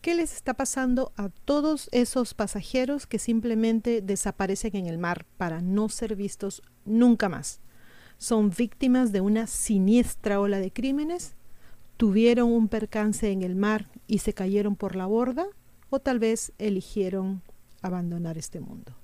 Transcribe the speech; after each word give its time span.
¿Qué 0.00 0.14
les 0.14 0.32
está 0.32 0.54
pasando 0.54 1.12
a 1.16 1.28
todos 1.28 1.90
esos 1.92 2.32
pasajeros 2.32 3.06
que 3.06 3.18
simplemente 3.18 4.00
desaparecen 4.00 4.74
en 4.76 4.86
el 4.86 4.96
mar 4.96 5.26
para 5.36 5.60
no 5.60 5.90
ser 5.90 6.16
vistos 6.16 6.62
nunca 6.86 7.28
más? 7.28 7.60
¿Son 8.16 8.48
víctimas 8.48 9.12
de 9.12 9.20
una 9.20 9.46
siniestra 9.46 10.40
ola 10.40 10.58
de 10.58 10.72
crímenes? 10.72 11.34
¿Tuvieron 11.98 12.50
un 12.50 12.68
percance 12.68 13.30
en 13.30 13.42
el 13.42 13.56
mar 13.56 13.90
y 14.06 14.20
se 14.20 14.32
cayeron 14.32 14.74
por 14.74 14.96
la 14.96 15.04
borda? 15.04 15.46
¿O 15.90 16.00
tal 16.00 16.18
vez 16.18 16.52
eligieron 16.56 17.42
abandonar 17.82 18.38
este 18.38 18.58
mundo? 18.58 18.96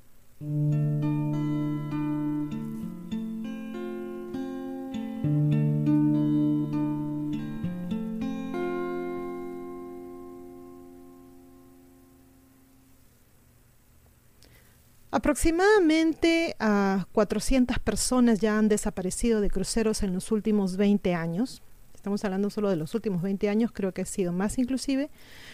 Aproximadamente 15.17 16.57
a 16.59 17.07
400 17.13 17.79
personas 17.79 18.39
ya 18.39 18.59
han 18.59 18.69
desaparecido 18.69 19.41
de 19.41 19.49
cruceros 19.49 20.03
en 20.03 20.13
los 20.13 20.31
últimos 20.31 20.77
20 20.77 21.15
años. 21.15 21.63
Estamos 21.95 22.23
hablando 22.27 22.51
solo 22.51 22.69
de 22.69 22.77
los 22.77 22.95
últimos 22.95 23.23
20 23.23 23.49
años, 23.49 23.71
creo 23.73 23.95
que 23.95 24.03
ha 24.03 24.05
sido 24.05 24.35
más 24.35 24.59
inclusive. 24.59 25.09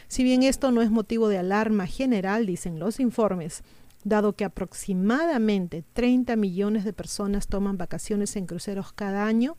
Si 0.09 0.25
bien 0.25 0.43
esto 0.43 0.73
no 0.73 0.83
es 0.83 0.91
motivo 0.91 1.29
de 1.29 1.39
alarma 1.39 1.87
general, 1.87 2.45
dicen 2.45 2.81
los 2.81 2.99
informes, 2.99 3.63
dado 4.03 4.33
que 4.33 4.45
aproximadamente 4.45 5.85
30 5.93 6.35
millones 6.35 6.85
de 6.85 6.93
personas 6.93 7.47
toman 7.47 7.79
vacaciones 7.79 8.35
en 8.35 8.47
cruceros 8.47 8.93
cada 8.93 9.27
año, 9.27 9.57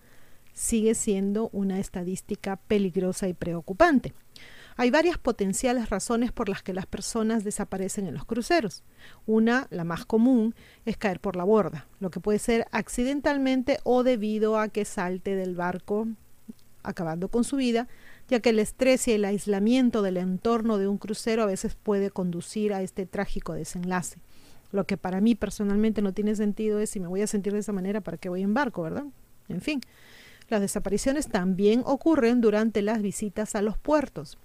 sigue 0.52 0.96
siendo 0.96 1.48
una 1.54 1.80
estadística 1.80 2.58
peligrosa 2.58 3.30
y 3.30 3.34
preocupante. 3.34 4.14
Hay 4.76 4.90
varias 4.92 5.18
potenciales 5.18 5.90
razones 5.90 6.32
por 6.32 6.50
las 6.50 6.64
que 6.64 6.74
las 6.74 6.86
personas 6.86 7.44
desaparecen 7.44 8.08
en 8.08 8.14
los 8.14 8.26
cruceros. 8.26 8.84
Una, 9.26 9.68
la 9.70 9.84
más 9.84 10.06
común, 10.06 10.56
es 10.86 10.98
caer 10.98 11.20
por 11.20 11.36
la 11.36 11.44
borda, 11.44 11.88
lo 12.00 12.10
que 12.12 12.20
puede 12.20 12.40
ser 12.40 12.68
accidentalmente 12.72 13.80
o 13.84 14.04
debido 14.04 14.58
a 14.58 14.70
que 14.70 14.86
salte 14.86 15.36
del 15.36 15.56
barco 15.56 16.08
acabando 16.84 17.30
con 17.30 17.44
su 17.44 17.58
vida, 17.58 17.88
ya 18.28 18.40
que 18.40 18.50
el 18.50 18.60
estrés 18.60 19.08
y 19.08 19.14
el 19.14 19.26
aislamiento 19.26 20.02
del 20.02 20.18
entorno 20.18 20.78
de 20.78 20.88
un 20.88 20.98
crucero 20.98 21.44
a 21.44 21.48
veces 21.48 21.76
puede 21.76 22.12
conducir 22.12 22.74
a 22.74 22.82
este 22.82 23.06
trágico 23.06 23.54
desenlace. 23.54 24.20
Lo 24.72 24.86
que 24.86 24.98
para 24.98 25.22
mí 25.22 25.36
personalmente 25.36 26.02
no 26.02 26.14
tiene 26.14 26.36
sentido 26.36 26.80
es 26.80 26.90
si 26.90 27.00
me 27.00 27.08
voy 27.08 27.22
a 27.22 27.28
sentir 27.28 27.54
de 27.54 27.60
esa 27.60 27.72
manera, 27.72 28.02
¿para 28.02 28.18
qué 28.18 28.28
voy 28.30 28.42
en 28.42 28.54
barco, 28.54 28.82
verdad? 28.82 29.06
En 29.48 29.62
fin, 29.62 29.82
las 30.50 30.62
desapariciones 30.62 31.28
también 31.28 31.84
ocurren 31.86 32.42
durante 32.42 32.82
las 32.82 33.02
visitas 33.02 33.56
a 33.56 33.62
los 33.62 33.78
puertos. 33.78 34.38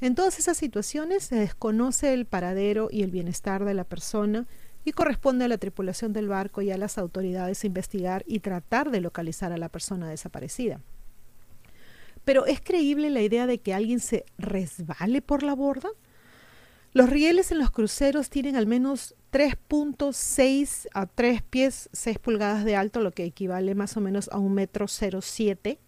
En 0.00 0.14
todas 0.14 0.38
esas 0.38 0.56
situaciones 0.58 1.24
se 1.24 1.36
desconoce 1.36 2.12
el 2.12 2.26
paradero 2.26 2.88
y 2.90 3.02
el 3.02 3.10
bienestar 3.10 3.64
de 3.64 3.74
la 3.74 3.84
persona 3.84 4.46
y 4.84 4.92
corresponde 4.92 5.46
a 5.46 5.48
la 5.48 5.58
tripulación 5.58 6.12
del 6.12 6.28
barco 6.28 6.60
y 6.62 6.70
a 6.70 6.76
las 6.76 6.98
autoridades 6.98 7.64
investigar 7.64 8.22
y 8.26 8.40
tratar 8.40 8.90
de 8.90 9.00
localizar 9.00 9.52
a 9.52 9.58
la 9.58 9.68
persona 9.68 10.08
desaparecida. 10.08 10.80
Pero 12.24 12.44
¿es 12.44 12.60
creíble 12.60 13.08
la 13.10 13.22
idea 13.22 13.46
de 13.46 13.58
que 13.58 13.72
alguien 13.72 14.00
se 14.00 14.24
resbale 14.36 15.22
por 15.22 15.42
la 15.42 15.54
borda? 15.54 15.88
Los 16.92 17.08
rieles 17.10 17.50
en 17.50 17.58
los 17.58 17.70
cruceros 17.70 18.30
tienen 18.30 18.56
al 18.56 18.66
menos 18.66 19.14
3.6 19.32 20.88
a 20.92 21.06
3 21.06 21.42
pies 21.42 21.88
6 21.92 22.18
pulgadas 22.18 22.64
de 22.64 22.76
alto, 22.76 23.00
lo 23.00 23.12
que 23.12 23.24
equivale 23.24 23.74
más 23.74 23.96
o 23.96 24.00
menos 24.00 24.28
a 24.32 24.38
un 24.38 24.54
metro 24.54 24.86
07 24.88 25.78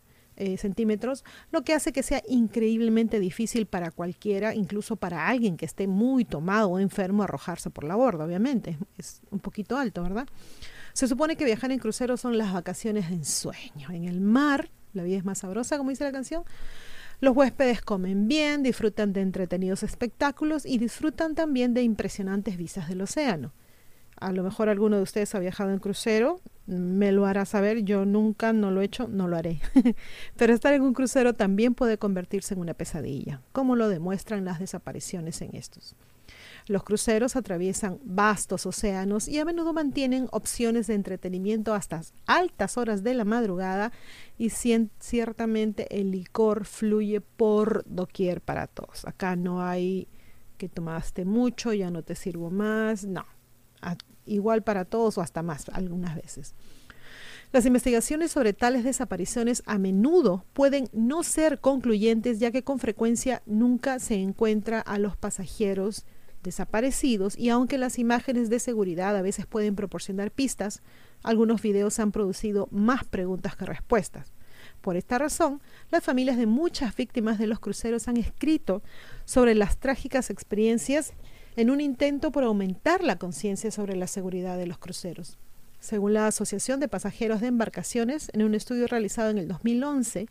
eh, 0.41 0.57
centímetros, 0.57 1.25
lo 1.51 1.63
que 1.63 1.75
hace 1.75 1.93
que 1.93 2.05
sea 2.05 2.23
increíblemente 2.29 3.19
difícil 3.19 3.67
para 3.67 3.91
cualquiera, 3.91 4.55
incluso 4.55 4.95
para 4.95 5.27
alguien 5.27 5.57
que 5.57 5.67
esté 5.67 5.89
muy 5.89 6.25
tomado 6.25 6.71
o 6.71 6.79
enfermo, 6.79 7.25
arrojarse 7.25 7.71
por 7.71 7.83
la 7.83 7.97
borda, 7.97 8.25
obviamente. 8.25 8.79
Es 8.97 9.21
un 9.33 9.41
poquito 9.41 9.77
alto, 9.77 10.03
¿verdad? 10.03 10.29
Se 10.93 11.09
supone 11.09 11.37
que 11.37 11.45
viajar 11.45 11.73
en 11.73 11.81
crucero 11.81 12.17
son 12.17 12.39
las 12.39 12.53
vacaciones 12.53 13.09
de 13.09 13.17
ensueño. 13.17 13.91
En 13.91 14.05
el 14.05 14.21
mar, 14.21 14.71
la 14.93 15.03
vida 15.03 15.17
es 15.17 15.25
más 15.25 15.39
sabrosa, 15.39 15.77
como 15.77 15.91
dice 15.91 16.05
la 16.05 16.13
canción. 16.13 16.45
Los 17.21 17.37
huéspedes 17.37 17.83
comen 17.83 18.29
bien, 18.29 18.63
disfrutan 18.63 19.13
de 19.13 19.23
entretenidos 19.23 19.83
espectáculos 19.83 20.65
y 20.65 20.79
disfrutan 20.79 21.35
también 21.35 21.75
de 21.75 21.83
impresionantes 21.83 22.57
vistas 22.57 22.89
del 22.89 23.03
océano. 23.03 23.53
A 24.21 24.33
lo 24.33 24.43
mejor 24.43 24.69
alguno 24.69 24.97
de 24.97 25.03
ustedes 25.03 25.35
ha 25.35 25.39
viajado 25.39 25.71
en 25.71 25.79
crucero, 25.79 26.41
me 26.67 27.13
lo 27.13 27.27
hará 27.27 27.45
saber, 27.45 27.83
yo 27.85 28.05
nunca 28.05 28.53
no 28.53 28.71
lo 28.71 28.81
he 28.81 28.85
hecho, 28.85 29.09
no 29.09 29.29
lo 29.29 29.37
haré. 29.37 29.61
Pero 30.37 30.53
estar 30.53 30.75
en 30.75 30.83
un 30.83 30.93
crucero 30.93 31.35
también 31.35 31.75
puede 31.75 31.99
convertirse 31.99 32.55
en 32.55 32.61
una 32.61 32.75
pesadilla, 32.75 33.41
como 33.53 33.77
lo 33.77 33.89
demuestran 33.89 34.45
las 34.45 34.59
desapariciones 34.59 35.41
en 35.41 35.55
estos. 35.55 35.95
Los 36.67 36.83
cruceros 36.83 37.37
atraviesan 37.37 37.99
vastos 38.05 38.67
océanos 38.67 39.29
y 39.29 39.39
a 39.39 39.45
menudo 39.47 39.73
mantienen 39.73 40.29
opciones 40.33 40.87
de 40.87 40.95
entretenimiento 40.95 41.73
hasta 41.73 42.03
altas 42.27 42.77
horas 42.77 43.03
de 43.03 43.15
la 43.15 43.25
madrugada 43.25 43.93
y 44.37 44.51
ciertamente 44.51 45.99
el 45.99 46.11
licor 46.11 46.67
fluye 46.67 47.23
por 47.23 47.85
doquier 47.87 48.43
para 48.43 48.67
todos. 48.67 49.07
Acá 49.07 49.37
no 49.37 49.63
hay 49.63 50.09
que 50.59 50.69
tomaste 50.69 51.25
mucho, 51.25 51.73
ya 51.73 51.91
no 51.91 52.03
te 52.03 52.15
sirvo 52.15 52.51
más, 52.51 53.05
no 53.05 53.25
igual 54.29 54.63
para 54.63 54.85
todos 54.85 55.19
o 55.19 55.21
hasta 55.21 55.43
más 55.43 55.69
algunas 55.71 56.15
veces. 56.17 56.55
Las 57.51 57.65
investigaciones 57.65 58.31
sobre 58.31 58.53
tales 58.53 58.85
desapariciones 58.85 59.63
a 59.65 59.79
menudo 59.79 60.45
pueden 60.53 60.89
no 60.93 61.23
ser 61.23 61.61
concluyentes 61.61 62.41
ya 62.41 62.51
que 62.51 62.63
con 62.63 62.79
frecuencia 62.79 63.43
nunca 63.47 63.99
se 64.01 64.17
encuentra 64.17 64.81
a 64.81 64.99
los 64.99 65.17
pasajeros 65.17 66.05
desaparecidos 66.43 67.39
y 67.39 67.49
aunque 67.49 67.79
las 67.79 67.99
imágenes 67.99 68.51
de 68.51 68.61
seguridad 68.61 69.17
a 69.17 69.23
veces 69.23 69.47
pueden 69.47 69.77
proporcionar 69.77 70.31
pistas, 70.31 70.83
algunos 71.23 71.63
videos 71.63 71.99
han 71.99 72.13
producido 72.13 72.69
más 72.71 73.05
preguntas 73.05 73.57
que 73.57 73.65
respuestas. 73.65 74.33
Por 74.83 74.97
esta 74.97 75.19
razón, 75.19 75.61
las 75.91 76.05
familias 76.05 76.37
de 76.37 76.47
muchas 76.47 76.95
víctimas 76.95 77.39
de 77.39 77.47
los 77.47 77.61
cruceros 77.61 78.09
han 78.09 78.19
escrito 78.19 78.83
sobre 79.25 79.55
las 79.55 79.79
trágicas 79.79 80.31
experiencias 80.31 81.15
en 81.59 81.71
un 81.71 81.81
intento 81.81 82.31
por 82.31 82.45
aumentar 82.45 83.03
la 83.03 83.19
conciencia 83.19 83.73
sobre 83.73 83.97
la 83.97 84.07
seguridad 84.07 84.57
de 84.57 84.69
los 84.69 84.79
cruceros. 84.79 85.39
Según 85.81 86.15
la 86.15 86.29
Asociación 86.29 86.79
de 86.79 86.87
Pasajeros 86.87 87.41
de 87.41 87.49
Embarcaciones, 87.49 88.31
en 88.33 88.45
un 88.45 88.55
estudio 88.55 88.87
realizado 88.87 89.31
en 89.31 89.39
el 89.39 89.49
2011, 89.49 90.29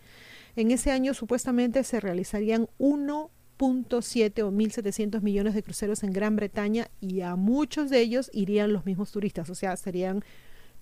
en 0.56 0.72
ese 0.72 0.90
año 0.90 1.14
supuestamente 1.14 1.84
se 1.84 2.00
realizarían 2.00 2.70
1.7 2.80 4.42
o 4.42 4.52
1.700 4.52 5.22
millones 5.22 5.54
de 5.54 5.64
cruceros 5.64 6.02
en 6.04 6.14
Gran 6.14 6.38
Bretaña 6.38 6.88
y 7.02 7.20
a 7.20 7.36
muchos 7.36 7.90
de 7.90 8.00
ellos 8.00 8.30
irían 8.32 8.72
los 8.72 8.86
mismos 8.86 9.12
turistas, 9.12 9.50
o 9.50 9.56
sea, 9.56 9.76
serían 9.76 10.24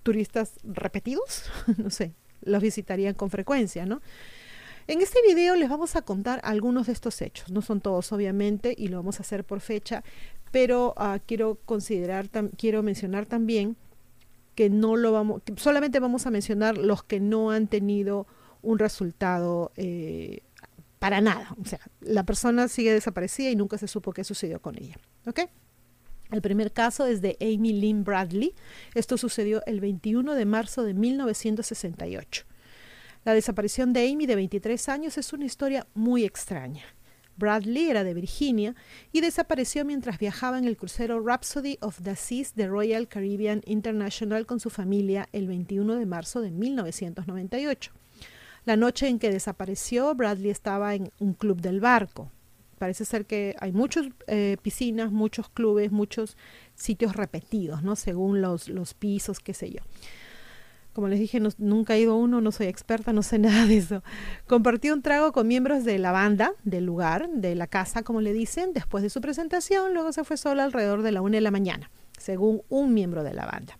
turistas 0.04 0.52
repetidos, 0.62 1.50
no 1.76 1.90
sé, 1.90 2.12
los 2.42 2.62
visitarían 2.62 3.14
con 3.14 3.30
frecuencia, 3.30 3.84
¿no? 3.84 4.00
En 4.88 5.00
este 5.00 5.18
video 5.26 5.56
les 5.56 5.68
vamos 5.68 5.96
a 5.96 6.02
contar 6.02 6.40
algunos 6.44 6.86
de 6.86 6.92
estos 6.92 7.20
hechos. 7.20 7.50
No 7.50 7.60
son 7.60 7.80
todos, 7.80 8.12
obviamente, 8.12 8.72
y 8.78 8.86
lo 8.86 8.98
vamos 8.98 9.18
a 9.18 9.22
hacer 9.22 9.42
por 9.42 9.60
fecha, 9.60 10.04
pero 10.56 10.94
uh, 10.96 11.18
quiero 11.26 11.58
considerar, 11.66 12.30
quiero 12.56 12.82
mencionar 12.82 13.26
también 13.26 13.76
que 14.54 14.70
no 14.70 14.96
lo 14.96 15.12
vamos, 15.12 15.42
solamente 15.56 16.00
vamos 16.00 16.24
a 16.24 16.30
mencionar 16.30 16.78
los 16.78 17.02
que 17.02 17.20
no 17.20 17.50
han 17.50 17.66
tenido 17.66 18.26
un 18.62 18.78
resultado 18.78 19.70
eh, 19.76 20.40
para 20.98 21.20
nada. 21.20 21.54
O 21.60 21.66
sea, 21.66 21.80
la 22.00 22.24
persona 22.24 22.68
sigue 22.68 22.90
desaparecida 22.90 23.50
y 23.50 23.54
nunca 23.54 23.76
se 23.76 23.86
supo 23.86 24.14
qué 24.14 24.24
sucedió 24.24 24.62
con 24.62 24.78
ella. 24.78 24.96
¿Ok? 25.26 25.40
El 26.30 26.40
primer 26.40 26.72
caso 26.72 27.04
es 27.04 27.20
de 27.20 27.36
Amy 27.42 27.74
Lynn 27.74 28.02
Bradley. 28.02 28.54
Esto 28.94 29.18
sucedió 29.18 29.62
el 29.66 29.80
21 29.80 30.34
de 30.34 30.46
marzo 30.46 30.84
de 30.84 30.94
1968. 30.94 32.46
La 33.26 33.34
desaparición 33.34 33.92
de 33.92 34.10
Amy 34.10 34.24
de 34.24 34.36
23 34.36 34.88
años 34.88 35.18
es 35.18 35.34
una 35.34 35.44
historia 35.44 35.86
muy 35.92 36.24
extraña. 36.24 36.95
Bradley 37.36 37.90
era 37.90 38.04
de 38.04 38.14
Virginia 38.14 38.74
y 39.12 39.20
desapareció 39.20 39.84
mientras 39.84 40.18
viajaba 40.18 40.58
en 40.58 40.64
el 40.64 40.76
crucero 40.76 41.20
Rhapsody 41.20 41.78
of 41.80 42.00
the 42.02 42.16
Seas 42.16 42.54
de 42.54 42.66
Royal 42.66 43.08
Caribbean 43.08 43.62
International 43.66 44.46
con 44.46 44.60
su 44.60 44.70
familia 44.70 45.28
el 45.32 45.46
21 45.46 45.96
de 45.96 46.06
marzo 46.06 46.40
de 46.40 46.50
1998. 46.50 47.92
La 48.64 48.76
noche 48.76 49.08
en 49.08 49.18
que 49.18 49.30
desapareció, 49.30 50.14
Bradley 50.14 50.50
estaba 50.50 50.94
en 50.94 51.12
un 51.20 51.34
club 51.34 51.60
del 51.60 51.80
barco. 51.80 52.30
Parece 52.78 53.04
ser 53.04 53.24
que 53.24 53.54
hay 53.60 53.72
muchas 53.72 54.08
eh, 54.26 54.56
piscinas, 54.60 55.12
muchos 55.12 55.48
clubes, 55.48 55.92
muchos 55.92 56.36
sitios 56.74 57.16
repetidos, 57.16 57.82
¿no? 57.82 57.96
Según 57.96 58.42
los, 58.42 58.68
los 58.68 58.92
pisos, 58.92 59.40
qué 59.40 59.54
sé 59.54 59.70
yo. 59.70 59.80
Como 60.96 61.08
les 61.08 61.20
dije, 61.20 61.42
nunca 61.58 61.94
he 61.94 62.00
ido 62.00 62.14
a 62.14 62.16
uno, 62.16 62.40
no 62.40 62.50
soy 62.52 62.68
experta, 62.68 63.12
no 63.12 63.22
sé 63.22 63.38
nada 63.38 63.66
de 63.66 63.76
eso. 63.76 64.02
Compartí 64.46 64.88
un 64.88 65.02
trago 65.02 65.30
con 65.30 65.46
miembros 65.46 65.84
de 65.84 65.98
la 65.98 66.10
banda, 66.10 66.54
del 66.64 66.86
lugar, 66.86 67.28
de 67.28 67.54
la 67.54 67.66
casa, 67.66 68.02
como 68.02 68.22
le 68.22 68.32
dicen, 68.32 68.72
después 68.72 69.02
de 69.02 69.10
su 69.10 69.20
presentación. 69.20 69.92
Luego 69.92 70.10
se 70.12 70.24
fue 70.24 70.38
sola 70.38 70.64
alrededor 70.64 71.02
de 71.02 71.12
la 71.12 71.20
una 71.20 71.34
de 71.34 71.42
la 71.42 71.50
mañana, 71.50 71.90
según 72.16 72.62
un 72.70 72.94
miembro 72.94 73.24
de 73.24 73.34
la 73.34 73.44
banda. 73.44 73.78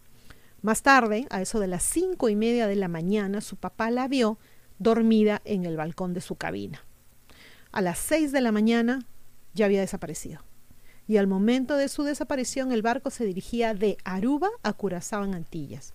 Más 0.60 0.82
tarde, 0.82 1.26
a 1.30 1.40
eso 1.40 1.58
de 1.58 1.68
las 1.68 1.84
cinco 1.84 2.28
y 2.28 2.36
media 2.36 2.66
de 2.66 2.76
la 2.76 2.88
mañana, 2.88 3.40
su 3.40 3.56
papá 3.56 3.90
la 3.90 4.08
vio 4.08 4.38
dormida 4.78 5.40
en 5.46 5.64
el 5.64 5.78
balcón 5.78 6.12
de 6.12 6.20
su 6.20 6.36
cabina. 6.36 6.84
A 7.72 7.80
las 7.80 7.98
seis 7.98 8.30
de 8.30 8.42
la 8.42 8.52
mañana 8.52 9.06
ya 9.54 9.64
había 9.64 9.80
desaparecido. 9.80 10.42
Y 11.08 11.16
al 11.16 11.28
momento 11.28 11.78
de 11.78 11.88
su 11.88 12.02
desaparición 12.02 12.72
el 12.72 12.82
barco 12.82 13.08
se 13.08 13.24
dirigía 13.24 13.72
de 13.72 13.96
Aruba 14.04 14.50
a 14.62 14.74
Curazao 14.74 15.24
en 15.24 15.34
Antillas. 15.34 15.94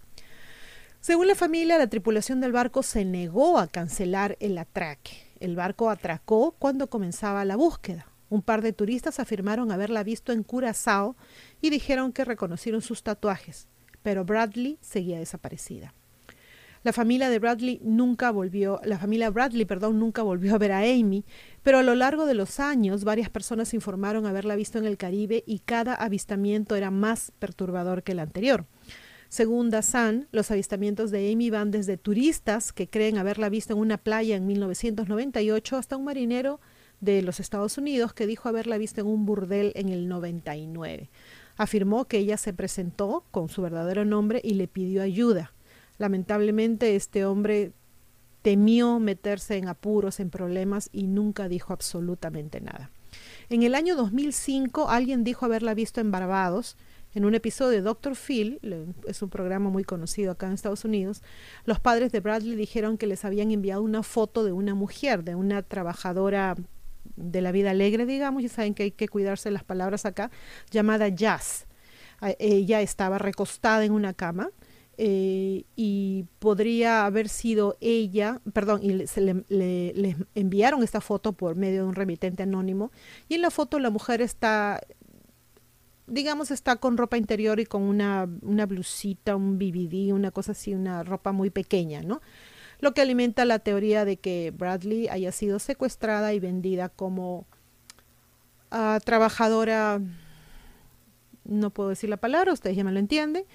Según 1.02 1.26
la 1.26 1.34
familia, 1.34 1.80
la 1.80 1.88
tripulación 1.88 2.42
del 2.42 2.52
barco 2.52 2.84
se 2.84 3.06
negó 3.06 3.58
a 3.58 3.66
cancelar 3.66 4.38
el 4.40 4.56
atraque. 4.60 5.14
El 5.40 5.56
barco 5.56 5.90
atracó 5.90 6.56
cuando 6.60 6.92
comenzaba 6.92 7.44
la 7.44 7.56
búsqueda. 7.56 8.06
Un 8.30 8.44
par 8.44 8.62
de 8.62 8.72
turistas 8.72 9.20
afirmaron 9.20 9.72
haberla 9.72 10.04
visto 10.04 10.32
en 10.32 10.44
Curazao 10.44 11.16
y 11.60 11.72
dijeron 11.72 12.12
que 12.12 12.24
reconocieron 12.24 12.84
sus 12.84 13.02
tatuajes, 13.02 13.68
pero 14.04 14.26
Bradley 14.26 14.78
seguía 14.80 15.18
desaparecida. 15.18 15.96
La 16.84 16.94
familia 16.94 17.32
de 17.32 17.40
Bradley 17.40 17.80
nunca 17.84 18.30
volvió, 18.30 18.80
la 18.84 19.00
familia 19.00 19.32
Bradley, 19.32 19.66
perdón, 19.66 19.98
nunca 19.98 20.22
volvió 20.22 20.54
a 20.54 20.60
ver 20.60 20.72
a 20.72 20.82
Amy, 20.82 21.26
pero 21.64 21.80
a 21.80 21.84
lo 21.84 21.96
largo 21.96 22.28
de 22.28 22.36
los 22.36 22.60
años 22.60 23.06
varias 23.06 23.32
personas 23.32 23.74
informaron 23.74 24.28
haberla 24.28 24.56
visto 24.56 24.78
en 24.78 24.86
el 24.86 24.98
Caribe 24.98 25.44
y 25.48 25.60
cada 25.60 25.96
avistamiento 25.96 26.76
era 26.76 26.92
más 26.92 27.32
perturbador 27.40 28.04
que 28.04 28.12
el 28.12 28.20
anterior. 28.20 28.68
Según 29.32 29.70
Dazan, 29.70 30.28
los 30.34 30.52
avistamientos 30.52 31.10
de 31.10 31.32
Amy 31.32 31.50
van 31.50 31.72
desde 31.72 31.96
turistas 31.96 32.74
que 32.74 32.90
creen 32.90 33.18
haberla 33.18 33.48
visto 33.48 33.72
en 33.72 33.80
una 33.80 33.98
playa 33.98 34.36
en 34.36 34.46
1998 34.46 35.78
hasta 35.78 35.96
un 35.96 36.04
marinero 36.04 36.60
de 37.00 37.22
los 37.22 37.40
Estados 37.40 37.78
Unidos 37.78 38.12
que 38.12 38.28
dijo 38.28 38.50
haberla 38.50 38.78
visto 38.78 39.00
en 39.00 39.08
un 39.08 39.26
burdel 39.26 39.72
en 39.76 39.88
el 39.88 40.10
99. 40.10 41.10
Afirmó 41.56 42.10
que 42.10 42.18
ella 42.18 42.36
se 42.36 42.52
presentó 42.52 43.24
con 43.32 43.48
su 43.48 43.62
verdadero 43.62 44.04
nombre 44.04 44.42
y 44.44 44.56
le 44.56 44.68
pidió 44.68 45.02
ayuda. 45.02 45.54
Lamentablemente 45.98 46.98
este 46.98 47.24
hombre 47.24 47.72
temió 48.42 49.00
meterse 49.00 49.56
en 49.56 49.70
apuros, 49.70 50.20
en 50.20 50.30
problemas 50.30 50.90
y 50.92 51.08
nunca 51.08 51.48
dijo 51.48 51.72
absolutamente 51.72 52.60
nada. 52.60 52.92
En 53.48 53.64
el 53.64 53.76
año 53.76 53.96
2005 53.96 54.90
alguien 54.90 55.24
dijo 55.24 55.46
haberla 55.46 55.74
visto 55.74 56.02
en 56.02 56.12
Barbados. 56.12 56.76
En 57.14 57.26
un 57.26 57.36
episodio 57.36 57.72
de 57.72 57.82
Dr. 57.82 58.16
Phil, 58.16 58.60
es 59.06 59.22
un 59.22 59.30
programa 59.30 59.70
muy 59.70 59.84
conocido 59.84 60.32
acá 60.32 60.48
en 60.48 60.54
Estados 60.54 60.86
Unidos, 60.86 61.22
los 61.66 61.80
padres 61.80 62.12
de 62.12 62.22
Bradley 62.22 62.56
dijeron 62.56 62.98
que 62.98 63.08
les 63.08 63.26
habían 63.26 63.52
enviado 63.52 63.82
una 63.82 64.04
foto 64.04 64.44
de 64.44 64.52
una 64.52 64.76
mujer, 64.76 65.24
de 65.24 65.36
una 65.36 65.62
trabajadora 65.62 66.56
de 67.16 67.42
la 67.42 67.52
vida 67.52 67.72
alegre, 67.72 68.06
digamos, 68.06 68.44
ya 68.44 68.50
saben 68.50 68.74
que 68.74 68.84
hay 68.84 68.92
que 68.92 69.08
cuidarse 69.08 69.52
las 69.52 69.64
palabras 69.64 70.06
acá, 70.06 70.32
llamada 70.70 71.10
Jazz. 71.10 71.68
Ella 72.40 72.82
estaba 72.82 73.18
recostada 73.18 73.84
en 73.84 73.92
una 73.92 74.14
cama 74.14 74.52
eh, 74.98 75.64
y 75.76 76.26
podría 76.40 77.06
haber 77.06 77.28
sido 77.28 77.78
ella, 77.82 78.40
perdón, 78.54 78.82
y 78.84 79.08
se 79.08 79.22
le, 79.22 80.16
enviaron 80.36 80.84
esta 80.84 81.02
foto 81.02 81.34
por 81.34 81.56
medio 81.56 81.84
de 81.84 81.90
un 81.90 81.96
remitente 81.96 82.44
anónimo, 82.44 82.92
y 83.28 83.36
en 83.36 83.42
la 83.42 83.50
foto 83.50 83.80
la 83.80 83.90
mujer 83.90 84.22
está, 84.22 84.80
digamos, 86.12 86.52
está 86.52 86.76
con 86.76 86.98
ropa 86.98 87.18
interior 87.18 87.62
y 87.62 87.66
con 87.66 87.84
una, 87.84 88.28
una 88.42 88.66
blusita, 88.66 89.38
un 89.38 89.58
BBD, 89.58 90.14
una 90.14 90.32
cosa 90.32 90.52
así, 90.52 90.74
una 90.74 91.04
ropa 91.04 91.32
muy 91.32 91.50
pequeña, 91.50 92.02
¿no? 92.02 92.22
Lo 92.80 92.94
que 92.94 93.02
alimenta 93.02 93.46
la 93.46 93.60
teoría 93.60 94.04
de 94.04 94.18
que 94.18 94.52
Bradley 94.52 95.08
haya 95.08 95.32
sido 95.32 95.58
secuestrada 95.60 96.34
y 96.34 96.40
vendida 96.40 96.90
como 96.90 97.46
uh, 98.72 99.00
trabajadora, 99.06 100.02
no 101.46 101.70
puedo 101.70 101.90
decir 101.90 102.10
la 102.10 102.18
palabra, 102.18 102.52
ustedes 102.52 102.76
ya 102.76 102.84
me 102.84 102.92
lo 102.92 103.00
entienden, 103.00 103.46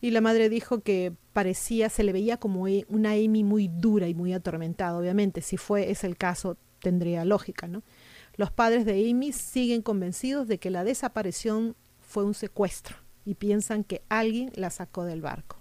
y 0.00 0.10
la 0.10 0.22
madre 0.22 0.48
dijo 0.48 0.80
que 0.80 1.12
parecía, 1.34 1.90
se 1.90 2.04
le 2.04 2.12
veía 2.14 2.38
como 2.38 2.68
e, 2.68 2.86
una 2.88 3.10
Amy 3.10 3.44
muy 3.44 3.68
dura 3.68 4.08
y 4.08 4.14
muy 4.14 4.32
atormentada. 4.32 4.96
Obviamente, 4.96 5.42
si 5.42 5.58
fue 5.58 5.90
ese 5.90 6.06
el 6.06 6.16
caso, 6.16 6.56
tendría 6.80 7.26
lógica, 7.26 7.66
¿no? 7.66 7.82
Los 8.36 8.50
padres 8.50 8.86
de 8.86 9.10
Amy 9.10 9.32
siguen 9.32 9.82
convencidos 9.82 10.48
de 10.48 10.58
que 10.58 10.70
la 10.70 10.84
desaparición 10.84 11.74
fue 12.08 12.24
un 12.24 12.34
secuestro 12.34 12.96
y 13.24 13.34
piensan 13.34 13.84
que 13.84 14.02
alguien 14.08 14.50
la 14.54 14.70
sacó 14.70 15.04
del 15.04 15.20
barco. 15.20 15.58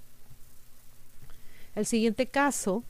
El 1.76 1.86
siguiente 1.86 2.28
caso, 2.28 2.84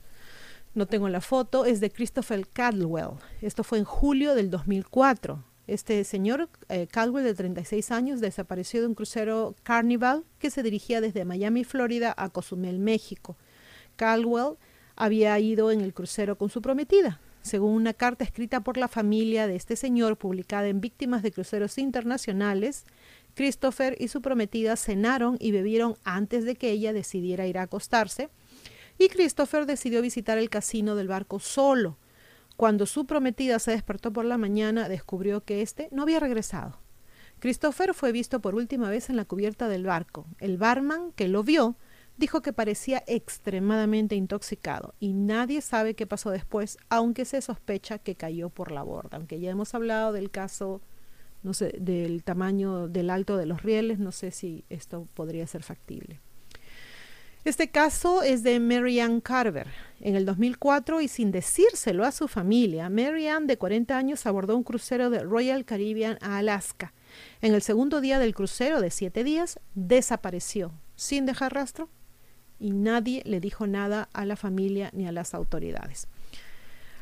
no 0.74 0.86
tengo 0.86 1.08
la 1.08 1.20
foto, 1.20 1.66
es 1.66 1.80
de 1.80 1.90
Christopher 1.90 2.46
Caldwell. 2.48 3.18
Esto 3.42 3.64
fue 3.64 3.78
en 3.78 3.84
julio 3.84 4.34
del 4.34 4.48
2004. 4.48 5.44
Este 5.66 6.04
señor, 6.04 6.48
eh, 6.68 6.86
Caldwell, 6.90 7.24
de 7.24 7.34
36 7.34 7.90
años, 7.90 8.20
desapareció 8.20 8.80
de 8.80 8.86
un 8.86 8.94
crucero 8.94 9.54
Carnival 9.64 10.24
que 10.38 10.50
se 10.50 10.62
dirigía 10.62 11.00
desde 11.00 11.26
Miami, 11.26 11.64
Florida, 11.64 12.14
a 12.16 12.30
Cozumel, 12.30 12.78
México. 12.78 13.36
Caldwell 13.96 14.56
había 14.96 15.38
ido 15.38 15.70
en 15.72 15.80
el 15.80 15.92
crucero 15.92 16.38
con 16.38 16.48
su 16.48 16.62
prometida. 16.62 17.20
Según 17.42 17.72
una 17.72 17.94
carta 17.94 18.24
escrita 18.24 18.60
por 18.60 18.76
la 18.76 18.88
familia 18.88 19.46
de 19.46 19.56
este 19.56 19.76
señor, 19.76 20.16
publicada 20.16 20.68
en 20.68 20.80
Víctimas 20.80 21.22
de 21.22 21.32
Cruceros 21.32 21.78
Internacionales, 21.78 22.84
Christopher 23.38 23.94
y 24.00 24.08
su 24.08 24.20
prometida 24.20 24.74
cenaron 24.74 25.36
y 25.38 25.52
bebieron 25.52 25.94
antes 26.02 26.44
de 26.44 26.56
que 26.56 26.72
ella 26.72 26.92
decidiera 26.92 27.46
ir 27.46 27.56
a 27.56 27.62
acostarse, 27.62 28.30
y 28.98 29.08
Christopher 29.08 29.64
decidió 29.64 30.02
visitar 30.02 30.38
el 30.38 30.50
casino 30.50 30.96
del 30.96 31.06
barco 31.06 31.38
solo 31.38 31.98
cuando 32.56 32.86
su 32.86 33.06
prometida 33.06 33.60
se 33.60 33.70
despertó 33.70 34.12
por 34.12 34.24
la 34.24 34.36
mañana, 34.38 34.88
descubrió 34.88 35.44
que 35.44 35.62
éste 35.62 35.88
no 35.92 36.02
había 36.02 36.18
regresado. 36.18 36.80
Christopher 37.38 37.94
fue 37.94 38.10
visto 38.10 38.40
por 38.40 38.56
última 38.56 38.90
vez 38.90 39.08
en 39.08 39.14
la 39.14 39.24
cubierta 39.24 39.68
del 39.68 39.84
barco. 39.84 40.26
El 40.40 40.58
barman, 40.58 41.12
que 41.12 41.28
lo 41.28 41.44
vio, 41.44 41.76
dijo 42.16 42.42
que 42.42 42.52
parecía 42.52 43.04
extremadamente 43.06 44.16
intoxicado 44.16 44.96
y 44.98 45.12
nadie 45.12 45.60
sabe 45.60 45.94
qué 45.94 46.08
pasó 46.08 46.30
después, 46.30 46.76
aunque 46.88 47.24
se 47.24 47.40
sospecha 47.40 48.00
que 48.00 48.16
cayó 48.16 48.50
por 48.50 48.72
la 48.72 48.82
borda. 48.82 49.18
Aunque 49.18 49.38
ya 49.38 49.50
hemos 49.52 49.72
hablado 49.76 50.10
del 50.12 50.32
caso, 50.32 50.82
no 51.42 51.54
sé, 51.54 51.74
del 51.78 52.22
tamaño 52.24 52.88
del 52.88 53.10
alto 53.10 53.36
de 53.36 53.46
los 53.46 53.62
rieles, 53.62 53.98
no 53.98 54.12
sé 54.12 54.30
si 54.30 54.64
esto 54.68 55.08
podría 55.14 55.46
ser 55.46 55.62
factible. 55.62 56.20
Este 57.44 57.70
caso 57.70 58.22
es 58.22 58.42
de 58.42 58.60
Marianne 58.60 59.22
Carver. 59.22 59.68
En 60.00 60.16
el 60.16 60.26
2004 60.26 61.00
y 61.00 61.08
sin 61.08 61.30
decírselo 61.30 62.04
a 62.04 62.12
su 62.12 62.28
familia, 62.28 62.90
Marianne, 62.90 63.46
de 63.46 63.56
40 63.56 63.96
años, 63.96 64.26
abordó 64.26 64.56
un 64.56 64.64
crucero 64.64 65.08
de 65.08 65.20
Royal 65.20 65.64
Caribbean 65.64 66.18
a 66.20 66.38
Alaska. 66.38 66.92
En 67.40 67.54
el 67.54 67.62
segundo 67.62 68.00
día 68.00 68.18
del 68.18 68.34
crucero 68.34 68.80
de 68.80 68.90
siete 68.90 69.24
días, 69.24 69.60
desapareció 69.74 70.72
sin 70.96 71.26
dejar 71.26 71.54
rastro 71.54 71.88
y 72.58 72.72
nadie 72.72 73.22
le 73.24 73.40
dijo 73.40 73.66
nada 73.66 74.08
a 74.12 74.24
la 74.24 74.36
familia 74.36 74.90
ni 74.92 75.06
a 75.06 75.12
las 75.12 75.32
autoridades. 75.32 76.08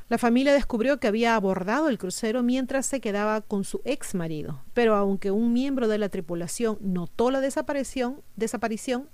La 0.08 0.18
familia 0.18 0.52
descubrió 0.52 1.00
que 1.00 1.08
había 1.08 1.34
abordado 1.34 1.88
el 1.88 1.98
crucero 1.98 2.44
mientras 2.44 2.86
se 2.86 3.00
quedaba 3.00 3.40
con 3.40 3.64
su 3.64 3.80
ex 3.84 4.14
marido, 4.14 4.62
pero 4.72 4.94
aunque 4.94 5.32
un 5.32 5.52
miembro 5.52 5.88
de 5.88 5.98
la 5.98 6.08
tripulación 6.08 6.78
notó 6.80 7.32
la 7.32 7.40
desaparición, 7.40 8.22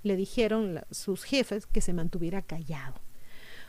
le 0.03 0.15
dijeron 0.15 0.81
sus 0.91 1.23
jefes 1.23 1.65
que 1.65 1.81
se 1.81 1.93
mantuviera 1.93 2.43
callado. 2.43 3.01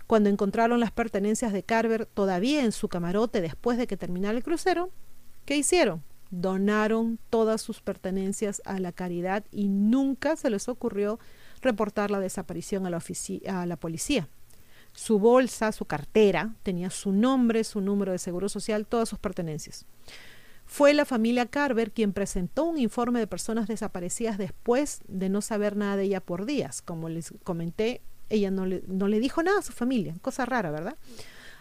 Cuando 0.07 0.29
encontraron 0.29 0.81
las 0.81 0.91
pertenencias 0.91 1.55
de 1.55 1.63
Carver 1.63 2.05
todavía 2.05 2.63
en 2.63 2.73
su 2.73 2.89
camarote 2.89 3.41
después 3.41 3.79
de 3.79 3.87
que 3.87 3.97
terminara 3.97 4.37
el 4.37 4.45
crucero, 4.45 4.91
¿qué 5.47 5.57
hicieron? 5.57 6.03
Donaron 6.31 7.19
todas 7.31 7.63
sus 7.63 7.81
pertenencias 7.81 8.61
a 8.67 8.79
la 8.79 8.93
caridad 8.93 9.45
y 9.51 9.69
nunca 9.69 10.37
se 10.37 10.51
les 10.51 10.69
ocurrió 10.69 11.19
reportar 11.63 12.11
la 12.11 12.21
desaparición 12.21 12.85
a 12.85 13.67
la 13.67 13.77
policía. 13.77 14.29
Su 14.95 15.19
bolsa, 15.19 15.73
su 15.73 15.85
cartera, 15.85 16.55
tenía 16.63 16.89
su 16.91 17.13
nombre, 17.13 17.65
su 17.65 17.81
número 17.81 18.13
de 18.13 18.19
seguro 18.19 18.49
social, 18.49 18.87
todas 18.87 19.09
sus 19.09 19.19
pertenencias. 19.19 19.87
Fue 20.67 20.95
la 20.95 21.05
familia 21.05 21.47
Carver 21.47 21.93
quien 21.93 22.13
presentó 22.13 22.65
un 22.65 22.79
informe 22.79 23.19
de 23.19 23.27
personas 23.27 23.69
desaparecidas 23.69 24.39
después 24.39 25.03
de 25.09 25.29
no 25.29 25.43
saber 25.43 25.77
nada 25.77 25.97
de 25.97 26.05
ella 26.05 26.21
por 26.21 26.47
días. 26.47 26.81
Como 26.81 27.09
les 27.09 27.35
comenté, 27.43 28.01
ella 28.31 28.51
no 28.51 28.65
le, 28.65 28.83
no 28.87 29.09
le 29.09 29.21
dijo 29.21 29.43
nada 29.43 29.59
a 29.59 29.63
su 29.63 29.73
familia, 29.73 30.15
cosa 30.23 30.47
rara, 30.47 30.71
¿verdad? 30.71 30.97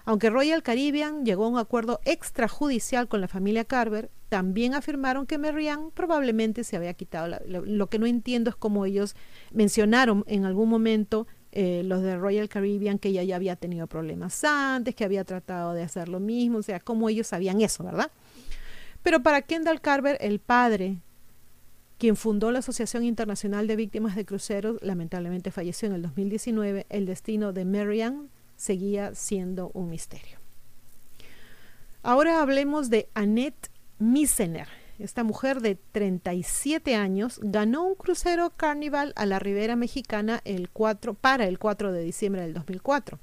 Aunque 0.06 0.30
Royal 0.30 0.63
Caribbean 0.63 1.25
llegó 1.25 1.46
a 1.46 1.50
un 1.50 1.58
acuerdo 1.58 2.02
extrajudicial 2.06 3.08
con 3.08 3.22
la 3.22 3.28
familia 3.28 3.63
Carver, 3.63 4.12
también 4.28 4.74
afirmaron 4.74 5.25
que 5.25 5.38
Marianne 5.38 5.92
probablemente 5.94 6.63
se 6.63 6.75
había 6.75 6.94
quitado. 6.94 7.40
lo, 7.46 7.88
que 7.88 8.00
no 8.00 8.06
entiendo 8.06 8.50
es 8.50 8.56
cómo 8.56 8.86
ellos 8.86 9.16
mencionaron 9.52 10.24
en 10.28 10.46
algún 10.46 10.70
momento 10.70 11.28
eh, 11.56 11.84
los 11.86 12.02
de 12.02 12.18
Royal 12.18 12.50
Caribbean 12.50 12.98
que 12.98 13.10
ella 13.10 13.22
ya 13.22 13.36
había 13.36 13.56
tenido 13.56 13.86
problemas 13.86 14.44
antes, 14.44 14.96
que 14.96 15.06
había 15.06 15.24
tratado 15.24 15.74
de 15.74 15.84
hacer 15.84 16.10
lo 16.10 16.20
mismo, 16.20 16.58
o 16.58 16.64
sea, 16.64 16.80
cómo 16.80 17.10
ellos 17.10 17.28
sabían 17.28 17.62
eso, 17.62 17.84
¿verdad? 17.84 18.10
Pero 19.04 19.22
para 19.22 19.44
Kendall 19.44 19.80
Carver, 19.80 20.18
el 20.20 20.40
padre, 20.40 20.98
quien 22.00 22.16
fundó 22.16 22.52
la 22.52 22.60
Asociación 22.60 23.04
Internacional 23.04 23.68
de 23.68 23.76
Víctimas 23.76 24.16
de 24.16 24.26
Cruceros, 24.26 24.80
lamentablemente 24.82 25.52
falleció 25.52 25.88
en 25.88 25.94
el 25.94 26.02
2019, 26.02 26.88
el 26.90 27.06
destino 27.06 27.54
de 27.54 27.66
Marianne 27.66 28.30
seguía 28.56 29.14
siendo 29.14 29.70
un 29.76 29.92
misterio. 29.92 30.40
Ahora 32.02 32.42
hablemos 32.42 32.90
de 32.90 33.10
Annette 33.14 33.70
Misener. 34.00 34.83
Esta 35.00 35.24
mujer 35.24 35.62
de 35.62 35.76
37 35.76 36.96
años 36.96 37.40
ganó 37.42 37.84
un 37.84 37.96
crucero 37.96 38.52
Carnival 38.52 39.14
a 39.16 39.26
la 39.26 39.40
Ribera 39.40 39.76
Mexicana 39.76 40.42
el 40.46 40.70
4, 40.70 41.16
para 41.16 41.48
el 41.48 41.58
4 41.58 41.92
de 41.92 42.04
diciembre 42.04 42.44
del 42.44 42.54
2004. 42.54 43.20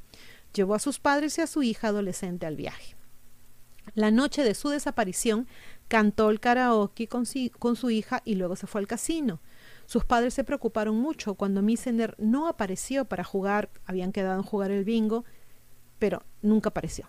Llevó 0.53 0.75
a 0.75 0.81
sus 0.81 0.99
padres 0.99 1.39
y 1.39 1.43
a 1.43 1.47
su 1.47 1.62
hija 1.62 1.89
adolescente 1.89 2.47
al 2.47 2.57
viaje. 2.57 2.97
La 3.95 4.11
noche 4.11 4.43
de 4.43 4.55
su 4.55 4.69
desaparición, 4.69 5.47
cantó 5.91 6.31
el 6.31 6.39
karaoke 6.39 7.09
con, 7.09 7.25
con 7.59 7.75
su 7.75 7.91
hija 7.91 8.23
y 8.25 8.37
luego 8.37 8.55
se 8.55 8.69
fue 8.69 8.81
al 8.81 8.87
casino. 8.87 9.41
Sus 9.87 10.05
padres 10.05 10.35
se 10.35 10.45
preocuparon 10.45 10.97
mucho 10.97 11.35
cuando 11.35 11.62
Missener 11.62 12.15
no 12.17 12.47
apareció 12.47 13.07
para 13.07 13.25
jugar, 13.25 13.71
habían 13.85 14.12
quedado 14.12 14.37
en 14.37 14.45
jugar 14.45 14.71
el 14.71 14.85
bingo, 14.85 15.25
pero 15.99 16.23
nunca 16.43 16.69
apareció. 16.69 17.09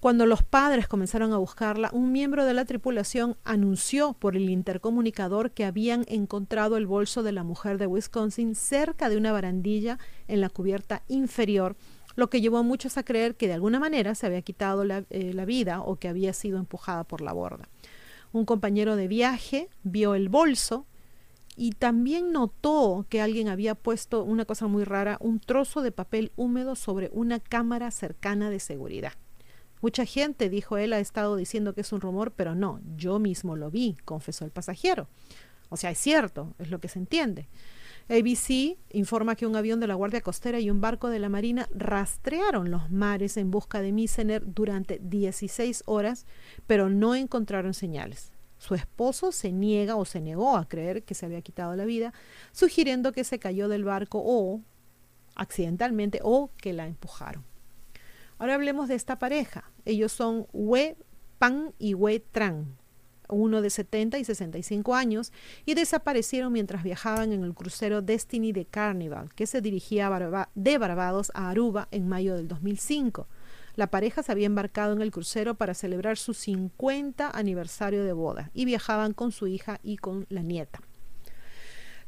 Cuando 0.00 0.24
los 0.24 0.42
padres 0.42 0.88
comenzaron 0.88 1.34
a 1.34 1.36
buscarla, 1.36 1.90
un 1.92 2.10
miembro 2.10 2.46
de 2.46 2.54
la 2.54 2.64
tripulación 2.64 3.36
anunció 3.44 4.14
por 4.14 4.34
el 4.34 4.48
intercomunicador 4.48 5.50
que 5.50 5.66
habían 5.66 6.06
encontrado 6.08 6.78
el 6.78 6.86
bolso 6.86 7.22
de 7.22 7.32
la 7.32 7.44
mujer 7.44 7.76
de 7.76 7.86
Wisconsin 7.86 8.54
cerca 8.54 9.10
de 9.10 9.18
una 9.18 9.30
barandilla 9.30 9.98
en 10.26 10.40
la 10.40 10.48
cubierta 10.48 11.02
inferior, 11.08 11.76
lo 12.16 12.30
que 12.30 12.40
llevó 12.40 12.56
a 12.56 12.62
muchos 12.62 12.96
a 12.96 13.02
creer 13.02 13.36
que 13.36 13.46
de 13.46 13.52
alguna 13.52 13.78
manera 13.78 14.14
se 14.14 14.24
había 14.24 14.40
quitado 14.40 14.84
la, 14.84 15.04
eh, 15.10 15.34
vida 15.44 15.82
o 15.82 15.96
que 15.96 16.08
había 16.08 16.32
sido 16.32 16.58
empujada 16.58 17.04
por 17.04 17.20
la 17.20 17.34
borda. 17.34 17.68
Un 18.32 18.46
compañero 18.46 18.96
de 18.96 19.06
viaje 19.06 19.68
vio 19.82 20.14
el 20.14 20.30
bolso 20.30 20.86
y 21.56 21.72
también 21.72 22.32
notó 22.32 23.04
que 23.10 23.20
alguien 23.20 23.48
había 23.48 23.74
puesto 23.74 24.24
una 24.24 24.46
cosa 24.46 24.66
muy 24.66 24.84
rara, 24.84 25.18
un 25.20 25.40
trozo 25.40 25.82
de 25.82 25.92
papel 25.92 26.32
húmedo 26.36 26.74
sobre 26.74 27.10
una 27.12 27.38
cámara 27.38 27.90
cercana 27.90 28.48
de 28.48 28.60
seguridad. 28.60 29.12
Mucha 29.80 30.04
gente, 30.04 30.50
dijo 30.50 30.76
él, 30.76 30.92
ha 30.92 31.00
estado 31.00 31.36
diciendo 31.36 31.74
que 31.74 31.80
es 31.80 31.92
un 31.92 32.00
rumor, 32.00 32.32
pero 32.32 32.54
no, 32.54 32.80
yo 32.96 33.18
mismo 33.18 33.56
lo 33.56 33.70
vi, 33.70 33.96
confesó 34.04 34.44
el 34.44 34.50
pasajero. 34.50 35.08
O 35.70 35.76
sea, 35.76 35.90
es 35.90 35.98
cierto, 35.98 36.54
es 36.58 36.70
lo 36.70 36.80
que 36.80 36.88
se 36.88 36.98
entiende. 36.98 37.48
ABC 38.08 38.76
informa 38.92 39.36
que 39.36 39.46
un 39.46 39.54
avión 39.54 39.78
de 39.78 39.86
la 39.86 39.94
Guardia 39.94 40.20
Costera 40.20 40.58
y 40.58 40.68
un 40.68 40.80
barco 40.80 41.08
de 41.08 41.20
la 41.20 41.28
Marina 41.28 41.68
rastrearon 41.72 42.70
los 42.70 42.90
mares 42.90 43.36
en 43.36 43.52
busca 43.52 43.80
de 43.80 43.92
Misener 43.92 44.42
durante 44.52 44.98
16 45.00 45.84
horas, 45.86 46.26
pero 46.66 46.90
no 46.90 47.14
encontraron 47.14 47.72
señales. 47.72 48.32
Su 48.58 48.74
esposo 48.74 49.32
se 49.32 49.52
niega 49.52 49.94
o 49.94 50.04
se 50.04 50.20
negó 50.20 50.56
a 50.56 50.68
creer 50.68 51.04
que 51.04 51.14
se 51.14 51.24
había 51.24 51.40
quitado 51.40 51.76
la 51.76 51.84
vida, 51.84 52.12
sugiriendo 52.52 53.12
que 53.12 53.24
se 53.24 53.38
cayó 53.38 53.68
del 53.68 53.84
barco 53.84 54.20
o 54.22 54.60
accidentalmente 55.36 56.20
o 56.22 56.50
que 56.56 56.72
la 56.72 56.86
empujaron. 56.86 57.49
Ahora 58.40 58.54
hablemos 58.54 58.88
de 58.88 58.94
esta 58.94 59.18
pareja. 59.18 59.70
Ellos 59.84 60.12
son 60.12 60.46
We 60.54 60.96
Pan 61.36 61.74
y 61.78 61.92
We 61.92 62.20
Tran, 62.20 62.74
uno 63.28 63.60
de 63.60 63.68
70 63.68 64.18
y 64.18 64.24
65 64.24 64.94
años, 64.94 65.30
y 65.66 65.74
desaparecieron 65.74 66.50
mientras 66.50 66.82
viajaban 66.82 67.34
en 67.34 67.44
el 67.44 67.52
crucero 67.52 68.00
Destiny 68.00 68.52
de 68.52 68.64
Carnival, 68.64 69.28
que 69.34 69.46
se 69.46 69.60
dirigía 69.60 70.08
de 70.54 70.78
Barbados 70.78 71.30
a 71.34 71.50
Aruba 71.50 71.88
en 71.90 72.08
mayo 72.08 72.34
del 72.34 72.48
2005. 72.48 73.28
La 73.76 73.90
pareja 73.90 74.22
se 74.22 74.32
había 74.32 74.46
embarcado 74.46 74.94
en 74.94 75.02
el 75.02 75.10
crucero 75.10 75.56
para 75.56 75.74
celebrar 75.74 76.16
su 76.16 76.32
50 76.32 77.30
aniversario 77.30 78.04
de 78.04 78.14
boda 78.14 78.50
y 78.54 78.64
viajaban 78.64 79.12
con 79.12 79.32
su 79.32 79.48
hija 79.48 79.80
y 79.82 79.98
con 79.98 80.24
la 80.30 80.40
nieta. 80.40 80.80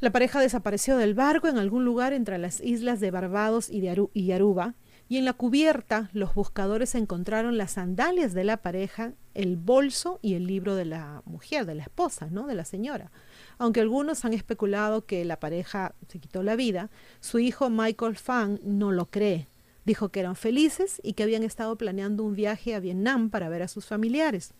La 0.01 0.13
pareja 0.13 0.41
desapareció 0.41 0.97
del 0.97 1.13
barco 1.13 1.49
en 1.49 1.59
algún 1.59 1.85
lugar 1.85 2.15
entre 2.15 2.39
las 2.39 2.63
islas 2.63 3.01
de 3.01 3.11
Barbados 3.11 3.69
y, 3.69 3.83
de 3.83 4.09
y 4.15 4.33
Aruba 4.33 4.75
y 5.13 5.19
en 5.19 5.27
la 5.27 5.35
cubierta 5.35 6.09
los 6.15 6.35
buscadores 6.35 6.95
encontraron 6.95 7.59
las 7.59 7.73
sandalias 7.73 8.33
de 8.33 8.45
la 8.45 8.63
pareja, 8.63 9.13
el 9.35 9.59
bolso 9.59 10.19
y 10.23 10.33
el 10.33 10.47
libro 10.47 10.75
de 10.75 10.87
la 10.87 11.21
mujer, 11.27 11.67
de 11.67 11.75
la 11.75 11.83
esposa, 11.83 12.29
¿no? 12.31 12.47
de 12.47 12.55
la 12.55 12.65
señora. 12.65 13.13
Aunque 13.59 13.83
algunos 13.83 14.25
han 14.25 14.33
especulado 14.33 15.05
que 15.05 15.23
la 15.27 15.39
pareja 15.39 15.95
se 16.09 16.19
quitó 16.19 16.43
la 16.43 16.57
vida, 16.57 16.89
su 17.21 17.41
hijo 17.41 17.69
Michael 17.69 18.17
Fang 18.17 18.59
no 18.65 18.91
lo 18.91 19.05
cree. 19.11 19.49
Dijo 19.85 20.09
que 20.09 20.21
eran 20.21 20.35
felices 20.35 20.99
y 21.05 21.13
que 21.13 21.25
habían 21.25 21.43
estado 21.43 21.77
planeando 21.77 22.25
un 22.25 22.35
viaje 22.35 22.75
a 22.75 22.81
Vietnam 22.81 23.29
para 23.29 23.51
ver 23.51 23.61
a 23.61 23.69
sus 23.69 23.85
familiares. 23.85 24.55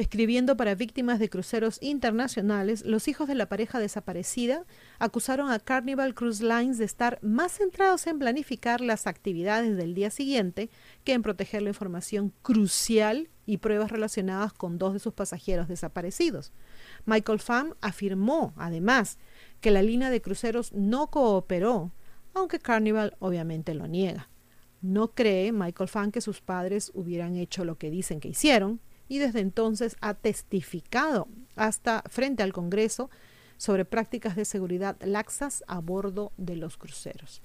Escribiendo 0.00 0.56
para 0.56 0.74
víctimas 0.74 1.18
de 1.18 1.28
cruceros 1.28 1.76
internacionales, 1.82 2.86
los 2.86 3.06
hijos 3.06 3.28
de 3.28 3.34
la 3.34 3.50
pareja 3.50 3.78
desaparecida 3.78 4.64
acusaron 4.98 5.50
a 5.50 5.58
Carnival 5.58 6.14
Cruise 6.14 6.40
Lines 6.40 6.78
de 6.78 6.86
estar 6.86 7.18
más 7.20 7.58
centrados 7.58 8.06
en 8.06 8.18
planificar 8.18 8.80
las 8.80 9.06
actividades 9.06 9.76
del 9.76 9.92
día 9.92 10.08
siguiente 10.08 10.70
que 11.04 11.12
en 11.12 11.20
proteger 11.20 11.60
la 11.60 11.68
información 11.68 12.32
crucial 12.40 13.28
y 13.44 13.58
pruebas 13.58 13.90
relacionadas 13.90 14.54
con 14.54 14.78
dos 14.78 14.94
de 14.94 15.00
sus 15.00 15.12
pasajeros 15.12 15.68
desaparecidos. 15.68 16.54
Michael 17.04 17.40
Pham 17.40 17.74
afirmó, 17.82 18.54
además, 18.56 19.18
que 19.60 19.70
la 19.70 19.82
línea 19.82 20.08
de 20.08 20.22
cruceros 20.22 20.72
no 20.72 21.08
cooperó, 21.08 21.92
aunque 22.32 22.58
Carnival 22.58 23.18
obviamente 23.18 23.74
lo 23.74 23.86
niega. 23.86 24.30
No 24.80 25.08
cree 25.08 25.52
Michael 25.52 25.90
Pham 25.90 26.10
que 26.10 26.22
sus 26.22 26.40
padres 26.40 26.90
hubieran 26.94 27.36
hecho 27.36 27.66
lo 27.66 27.76
que 27.76 27.90
dicen 27.90 28.18
que 28.18 28.28
hicieron, 28.28 28.80
y 29.10 29.18
desde 29.18 29.40
entonces 29.40 29.96
ha 30.00 30.14
testificado 30.14 31.26
hasta 31.56 32.02
frente 32.08 32.44
al 32.44 32.52
Congreso 32.52 33.10
sobre 33.56 33.84
prácticas 33.84 34.36
de 34.36 34.44
seguridad 34.44 34.96
laxas 35.02 35.64
a 35.66 35.80
bordo 35.80 36.32
de 36.38 36.54
los 36.54 36.78
cruceros. 36.78 37.42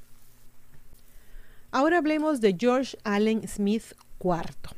Ahora 1.72 1.98
hablemos 1.98 2.39
de 2.39 2.55
George 2.57 2.98
Allen 3.03 3.45
Smith 3.48 3.95
IV. 4.24 4.75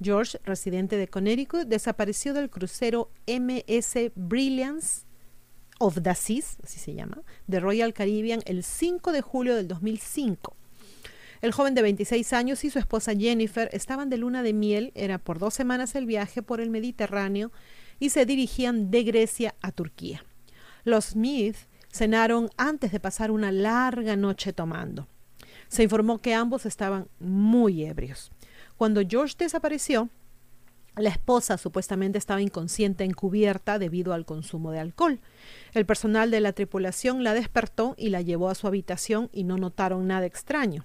George, 0.00 0.38
residente 0.44 0.98
de 0.98 1.08
Connecticut, 1.08 1.66
desapareció 1.66 2.34
del 2.34 2.50
crucero 2.50 3.10
MS 3.26 4.12
Brilliance 4.14 5.06
of 5.78 6.02
the 6.02 6.14
Seas, 6.14 6.58
así 6.62 6.78
se 6.78 6.92
llama, 6.92 7.22
de 7.46 7.60
Royal 7.60 7.94
Caribbean 7.94 8.42
el 8.44 8.62
5 8.62 9.10
de 9.10 9.22
julio 9.22 9.56
del 9.56 9.68
2005 9.68 10.54
el 11.40 11.52
joven 11.52 11.74
de 11.74 11.82
26 11.82 12.32
años 12.32 12.64
y 12.64 12.70
su 12.70 12.78
esposa 12.78 13.14
Jennifer 13.14 13.68
estaban 13.72 14.10
de 14.10 14.16
luna 14.16 14.42
de 14.42 14.52
miel, 14.52 14.92
era 14.94 15.18
por 15.18 15.38
dos 15.38 15.54
semanas 15.54 15.94
el 15.94 16.06
viaje 16.06 16.42
por 16.42 16.60
el 16.60 16.70
Mediterráneo 16.70 17.52
y 17.98 18.10
se 18.10 18.26
dirigían 18.26 18.90
de 18.90 19.04
Grecia 19.04 19.54
a 19.62 19.72
Turquía. 19.72 20.24
Los 20.84 21.06
Smith 21.06 21.56
cenaron 21.92 22.50
antes 22.56 22.92
de 22.92 23.00
pasar 23.00 23.30
una 23.30 23.52
larga 23.52 24.16
noche 24.16 24.52
tomando. 24.52 25.08
Se 25.68 25.82
informó 25.82 26.18
que 26.18 26.34
ambos 26.34 26.66
estaban 26.66 27.08
muy 27.18 27.84
ebrios. 27.84 28.30
Cuando 28.76 29.00
George 29.06 29.34
desapareció, 29.38 30.10
la 30.96 31.10
esposa 31.10 31.58
supuestamente 31.58 32.16
estaba 32.18 32.40
inconsciente 32.40 33.04
encubierta 33.04 33.78
debido 33.78 34.14
al 34.14 34.24
consumo 34.24 34.70
de 34.70 34.80
alcohol. 34.80 35.20
El 35.74 35.84
personal 35.84 36.30
de 36.30 36.40
la 36.40 36.52
tripulación 36.52 37.22
la 37.22 37.34
despertó 37.34 37.94
y 37.98 38.08
la 38.08 38.22
llevó 38.22 38.48
a 38.48 38.54
su 38.54 38.66
habitación 38.66 39.28
y 39.32 39.44
no 39.44 39.58
notaron 39.58 40.06
nada 40.06 40.24
extraño. 40.24 40.84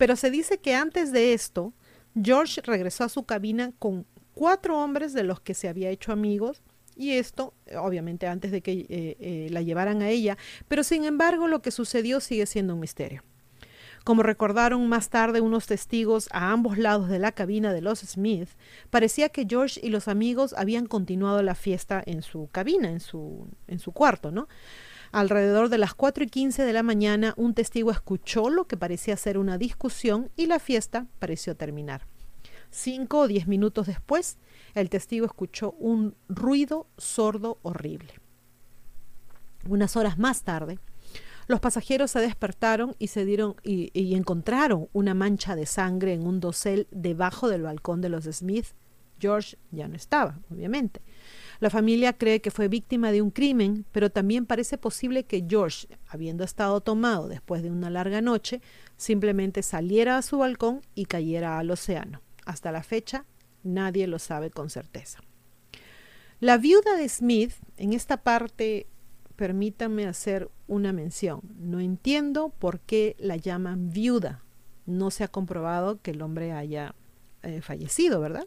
Pero 0.00 0.16
se 0.16 0.30
dice 0.30 0.56
que 0.56 0.74
antes 0.74 1.12
de 1.12 1.34
esto, 1.34 1.74
George 2.14 2.62
regresó 2.64 3.04
a 3.04 3.10
su 3.10 3.24
cabina 3.24 3.74
con 3.78 4.06
cuatro 4.32 4.78
hombres 4.78 5.12
de 5.12 5.24
los 5.24 5.40
que 5.40 5.52
se 5.52 5.68
había 5.68 5.90
hecho 5.90 6.10
amigos 6.10 6.62
y 6.96 7.10
esto, 7.10 7.52
obviamente, 7.76 8.26
antes 8.26 8.50
de 8.50 8.62
que 8.62 8.72
eh, 8.72 8.86
eh, 8.88 9.48
la 9.50 9.60
llevaran 9.60 10.00
a 10.00 10.08
ella, 10.08 10.38
pero 10.68 10.84
sin 10.84 11.04
embargo 11.04 11.48
lo 11.48 11.60
que 11.60 11.70
sucedió 11.70 12.20
sigue 12.20 12.46
siendo 12.46 12.72
un 12.72 12.80
misterio. 12.80 13.24
Como 14.02 14.22
recordaron 14.22 14.88
más 14.88 15.10
tarde 15.10 15.42
unos 15.42 15.66
testigos 15.66 16.30
a 16.32 16.50
ambos 16.50 16.78
lados 16.78 17.10
de 17.10 17.18
la 17.18 17.32
cabina 17.32 17.74
de 17.74 17.82
los 17.82 17.98
Smith, 17.98 18.48
parecía 18.88 19.28
que 19.28 19.44
George 19.46 19.80
y 19.82 19.90
los 19.90 20.08
amigos 20.08 20.54
habían 20.56 20.86
continuado 20.86 21.42
la 21.42 21.54
fiesta 21.54 22.02
en 22.06 22.22
su 22.22 22.48
cabina, 22.50 22.88
en 22.88 23.00
su, 23.00 23.48
en 23.66 23.78
su 23.78 23.92
cuarto, 23.92 24.30
¿no? 24.30 24.48
Alrededor 25.12 25.70
de 25.70 25.78
las 25.78 25.94
4 25.94 26.24
y 26.24 26.26
15 26.28 26.62
de 26.62 26.72
la 26.72 26.84
mañana, 26.84 27.34
un 27.36 27.54
testigo 27.54 27.90
escuchó 27.90 28.48
lo 28.48 28.66
que 28.66 28.76
parecía 28.76 29.16
ser 29.16 29.38
una 29.38 29.58
discusión 29.58 30.30
y 30.36 30.46
la 30.46 30.60
fiesta 30.60 31.06
pareció 31.18 31.56
terminar. 31.56 32.06
Cinco 32.70 33.20
o 33.20 33.28
diez 33.28 33.48
minutos 33.48 33.88
después, 33.88 34.38
el 34.74 34.88
testigo 34.88 35.26
escuchó 35.26 35.72
un 35.72 36.14
ruido 36.28 36.86
sordo 36.96 37.58
horrible. 37.62 38.14
Unas 39.68 39.96
horas 39.96 40.16
más 40.16 40.44
tarde, 40.44 40.78
los 41.48 41.58
pasajeros 41.58 42.12
se 42.12 42.20
despertaron 42.20 42.94
y 43.00 43.08
se 43.08 43.24
dieron 43.24 43.56
y, 43.64 43.90
y, 43.92 44.14
encontraron 44.14 44.88
una 44.92 45.14
mancha 45.14 45.56
de 45.56 45.66
sangre 45.66 46.12
en 46.12 46.24
un 46.24 46.38
dosel 46.38 46.86
debajo 46.92 47.48
del 47.48 47.62
balcón 47.62 48.00
de 48.00 48.08
los 48.08 48.24
Smith. 48.26 48.66
George 49.18 49.58
ya 49.72 49.88
no 49.88 49.96
estaba, 49.96 50.38
obviamente. 50.48 51.02
La 51.60 51.68
familia 51.68 52.14
cree 52.14 52.40
que 52.40 52.50
fue 52.50 52.68
víctima 52.68 53.12
de 53.12 53.20
un 53.20 53.30
crimen, 53.30 53.84
pero 53.92 54.10
también 54.10 54.46
parece 54.46 54.78
posible 54.78 55.24
que 55.24 55.44
George, 55.46 55.86
habiendo 56.08 56.42
estado 56.42 56.80
tomado 56.80 57.28
después 57.28 57.62
de 57.62 57.70
una 57.70 57.90
larga 57.90 58.22
noche, 58.22 58.62
simplemente 58.96 59.62
saliera 59.62 60.16
a 60.16 60.22
su 60.22 60.38
balcón 60.38 60.80
y 60.94 61.04
cayera 61.04 61.58
al 61.58 61.70
océano. 61.70 62.22
Hasta 62.46 62.72
la 62.72 62.82
fecha, 62.82 63.26
nadie 63.62 64.06
lo 64.06 64.18
sabe 64.18 64.50
con 64.50 64.70
certeza. 64.70 65.20
La 66.40 66.56
viuda 66.56 66.96
de 66.96 67.06
Smith, 67.10 67.52
en 67.76 67.92
esta 67.92 68.22
parte, 68.22 68.86
permítanme 69.36 70.06
hacer 70.06 70.48
una 70.66 70.94
mención. 70.94 71.42
No 71.58 71.78
entiendo 71.78 72.54
por 72.58 72.80
qué 72.80 73.16
la 73.18 73.36
llaman 73.36 73.90
viuda. 73.90 74.42
No 74.86 75.10
se 75.10 75.24
ha 75.24 75.28
comprobado 75.28 76.00
que 76.00 76.12
el 76.12 76.22
hombre 76.22 76.52
haya 76.52 76.94
eh, 77.42 77.60
fallecido, 77.60 78.18
¿verdad? 78.20 78.46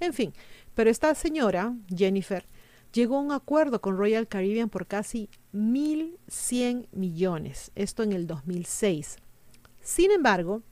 En 0.00 0.12
fin, 0.12 0.32
pero 0.74 0.90
esta 0.90 1.14
señora, 1.14 1.74
Jennifer, 1.94 2.46
llegó 2.92 3.16
a 3.16 3.20
un 3.20 3.32
acuerdo 3.32 3.80
con 3.80 3.96
Royal 3.96 4.28
Caribbean 4.28 4.68
por 4.68 4.86
casi 4.86 5.28
1.100 5.54 6.88
millones, 6.92 7.72
esto 7.74 8.02
en 8.02 8.12
el 8.12 8.26
2006. 8.26 9.16
Sin 9.80 10.10
embargo, 10.10 10.62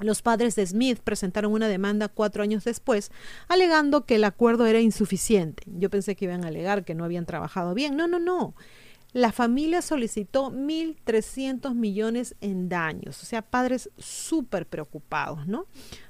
Los 0.00 0.22
padres 0.22 0.54
de 0.54 0.64
Smith 0.64 1.00
presentaron 1.02 1.52
una 1.52 1.66
demanda 1.66 2.08
cuatro 2.08 2.42
años 2.44 2.62
después, 2.64 3.10
alegando 3.48 4.06
que 4.06 4.14
el 4.14 4.24
acuerdo 4.24 4.66
era 4.66 4.80
insuficiente. 4.80 5.64
Yo 5.66 5.90
pensé 5.90 6.14
que 6.14 6.26
iban 6.26 6.44
a 6.44 6.48
alegar 6.48 6.84
que 6.84 6.94
no 6.94 7.04
habían 7.04 7.26
trabajado 7.26 7.74
bien. 7.74 7.96
No, 7.96 8.06
no, 8.06 8.20
no. 8.20 8.54
La 9.12 9.32
familia 9.32 9.80
solicitó 9.80 10.50
1.300 10.50 11.74
millones 11.74 12.36
en 12.40 12.68
daños, 12.68 13.22
o 13.22 13.26
sea, 13.26 13.42
padres 13.42 13.90
súper 13.96 14.66
preocupados, 14.66 15.46
¿no? 15.46 15.66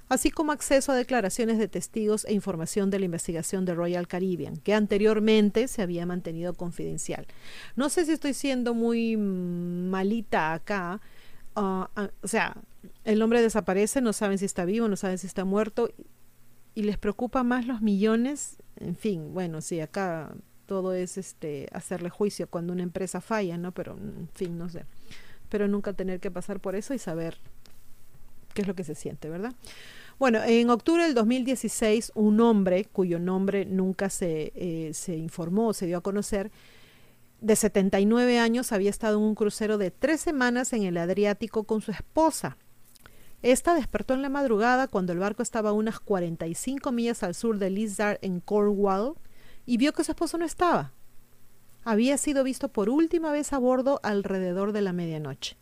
Así 0.08 0.30
como 0.30 0.52
acceso 0.52 0.90
a 0.90 0.96
declaraciones 0.96 1.58
de 1.58 1.68
testigos 1.68 2.24
e 2.24 2.32
información 2.32 2.90
de 2.90 2.98
la 2.98 3.04
investigación 3.04 3.64
de 3.64 3.74
Royal 3.74 4.08
Caribbean, 4.08 4.56
que 4.56 4.74
anteriormente 4.74 5.68
se 5.68 5.82
había 5.82 6.06
mantenido 6.06 6.54
confidencial. 6.54 7.26
No 7.76 7.88
sé 7.88 8.04
si 8.06 8.12
estoy 8.12 8.34
siendo 8.34 8.74
muy 8.74 9.16
malita 9.16 10.54
acá, 10.54 11.00
ah, 11.54 11.90
ah, 11.94 12.10
o 12.22 12.28
sea, 12.28 12.56
el 13.04 13.22
hombre 13.22 13.42
desaparece, 13.42 14.00
no 14.00 14.12
saben 14.12 14.38
si 14.38 14.46
está 14.46 14.64
vivo, 14.64 14.88
no 14.88 14.96
saben 14.96 15.18
si 15.18 15.26
está 15.26 15.44
muerto, 15.44 15.90
y 16.74 16.82
les 16.82 16.98
preocupa 16.98 17.42
más 17.42 17.66
los 17.66 17.80
millones, 17.80 18.56
en 18.76 18.96
fin, 18.96 19.34
bueno, 19.34 19.60
sí, 19.60 19.80
acá 19.80 20.34
todo 20.68 20.92
es 20.92 21.16
este 21.16 21.66
hacerle 21.72 22.10
juicio 22.10 22.46
cuando 22.46 22.74
una 22.74 22.82
empresa 22.82 23.22
falla, 23.22 23.56
¿no? 23.56 23.72
Pero 23.72 23.96
en 23.96 24.28
fin, 24.34 24.58
no 24.58 24.68
sé. 24.68 24.84
Pero 25.48 25.66
nunca 25.66 25.94
tener 25.94 26.20
que 26.20 26.30
pasar 26.30 26.60
por 26.60 26.76
eso 26.76 26.92
y 26.92 26.98
saber 26.98 27.38
qué 28.52 28.60
es 28.62 28.68
lo 28.68 28.74
que 28.74 28.84
se 28.84 28.94
siente, 28.94 29.30
¿verdad? 29.30 29.54
Bueno, 30.18 30.42
en 30.44 30.68
octubre 30.68 31.04
del 31.04 31.14
2016, 31.14 32.12
un 32.14 32.40
hombre 32.40 32.84
cuyo 32.84 33.18
nombre 33.18 33.64
nunca 33.64 34.10
se, 34.10 34.52
eh, 34.54 34.90
se 34.92 35.16
informó, 35.16 35.72
se 35.72 35.86
dio 35.86 35.96
a 35.96 36.02
conocer, 36.02 36.50
de 37.40 37.56
79 37.56 38.38
años, 38.38 38.72
había 38.72 38.90
estado 38.90 39.16
en 39.16 39.24
un 39.24 39.34
crucero 39.34 39.78
de 39.78 39.90
tres 39.90 40.20
semanas 40.20 40.74
en 40.74 40.82
el 40.82 40.98
Adriático 40.98 41.64
con 41.64 41.80
su 41.80 41.92
esposa. 41.92 42.58
Esta 43.42 43.74
despertó 43.74 44.12
en 44.12 44.22
la 44.22 44.28
madrugada 44.28 44.88
cuando 44.88 45.12
el 45.12 45.20
barco 45.20 45.42
estaba 45.42 45.70
a 45.70 45.72
unas 45.72 45.98
45 46.00 46.92
millas 46.92 47.22
al 47.22 47.34
sur 47.34 47.58
de 47.58 47.70
Lizard 47.70 48.18
en 48.20 48.40
Cornwall 48.40 49.14
y 49.68 49.76
vio 49.76 49.92
que 49.92 50.02
su 50.02 50.12
esposo 50.12 50.38
no 50.38 50.46
estaba. 50.46 50.94
Había 51.84 52.16
sido 52.16 52.42
visto 52.42 52.70
por 52.70 52.88
última 52.88 53.30
vez 53.32 53.52
a 53.52 53.58
bordo 53.58 54.00
alrededor 54.02 54.72
de 54.72 54.80
la 54.80 54.94
medianoche. 54.94 55.58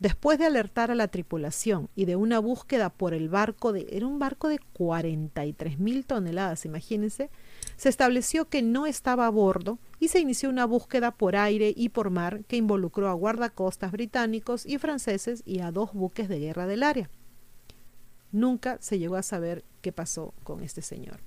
Después 0.00 0.40
de 0.40 0.46
alertar 0.46 0.90
a 0.90 0.96
la 0.96 1.06
tripulación 1.06 1.88
y 1.94 2.06
de 2.06 2.16
una 2.16 2.40
búsqueda 2.40 2.90
por 2.90 3.14
el 3.14 3.28
barco 3.28 3.72
de 3.72 3.86
era 3.92 4.08
un 4.08 4.18
barco 4.18 4.48
de 4.48 4.58
43 4.58 5.78
mil 5.78 6.04
toneladas, 6.04 6.64
imagínense, 6.64 7.30
se 7.76 7.88
estableció 7.88 8.48
que 8.48 8.60
no 8.60 8.86
estaba 8.86 9.24
a 9.24 9.30
bordo 9.30 9.78
y 10.00 10.08
se 10.08 10.18
inició 10.18 10.50
una 10.50 10.64
búsqueda 10.64 11.12
por 11.12 11.36
aire 11.36 11.72
y 11.76 11.90
por 11.90 12.10
mar 12.10 12.44
que 12.48 12.56
involucró 12.56 13.08
a 13.08 13.12
guardacostas 13.12 13.92
británicos 13.92 14.66
y 14.66 14.78
franceses 14.78 15.44
y 15.46 15.60
a 15.60 15.70
dos 15.70 15.92
buques 15.92 16.28
de 16.28 16.40
guerra 16.40 16.66
del 16.66 16.82
área. 16.82 17.08
Nunca 18.32 18.78
se 18.80 18.98
llegó 18.98 19.14
a 19.14 19.22
saber 19.22 19.62
qué 19.80 19.92
pasó 19.92 20.34
con 20.42 20.60
este 20.64 20.82
señor. 20.82 21.20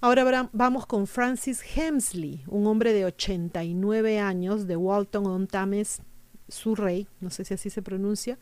Ahora 0.00 0.48
vamos 0.52 0.86
con 0.86 1.08
Francis 1.08 1.60
Hemsley, 1.74 2.44
un 2.46 2.68
hombre 2.68 2.92
de 2.92 3.04
89 3.04 4.20
años 4.20 4.68
de 4.68 4.76
Walton 4.76 5.26
on 5.26 5.48
Thames, 5.48 6.02
Surrey, 6.46 7.08
no 7.20 7.30
sé 7.30 7.44
si 7.44 7.54
así 7.54 7.68
se 7.68 7.82
pronuncia. 7.82 8.38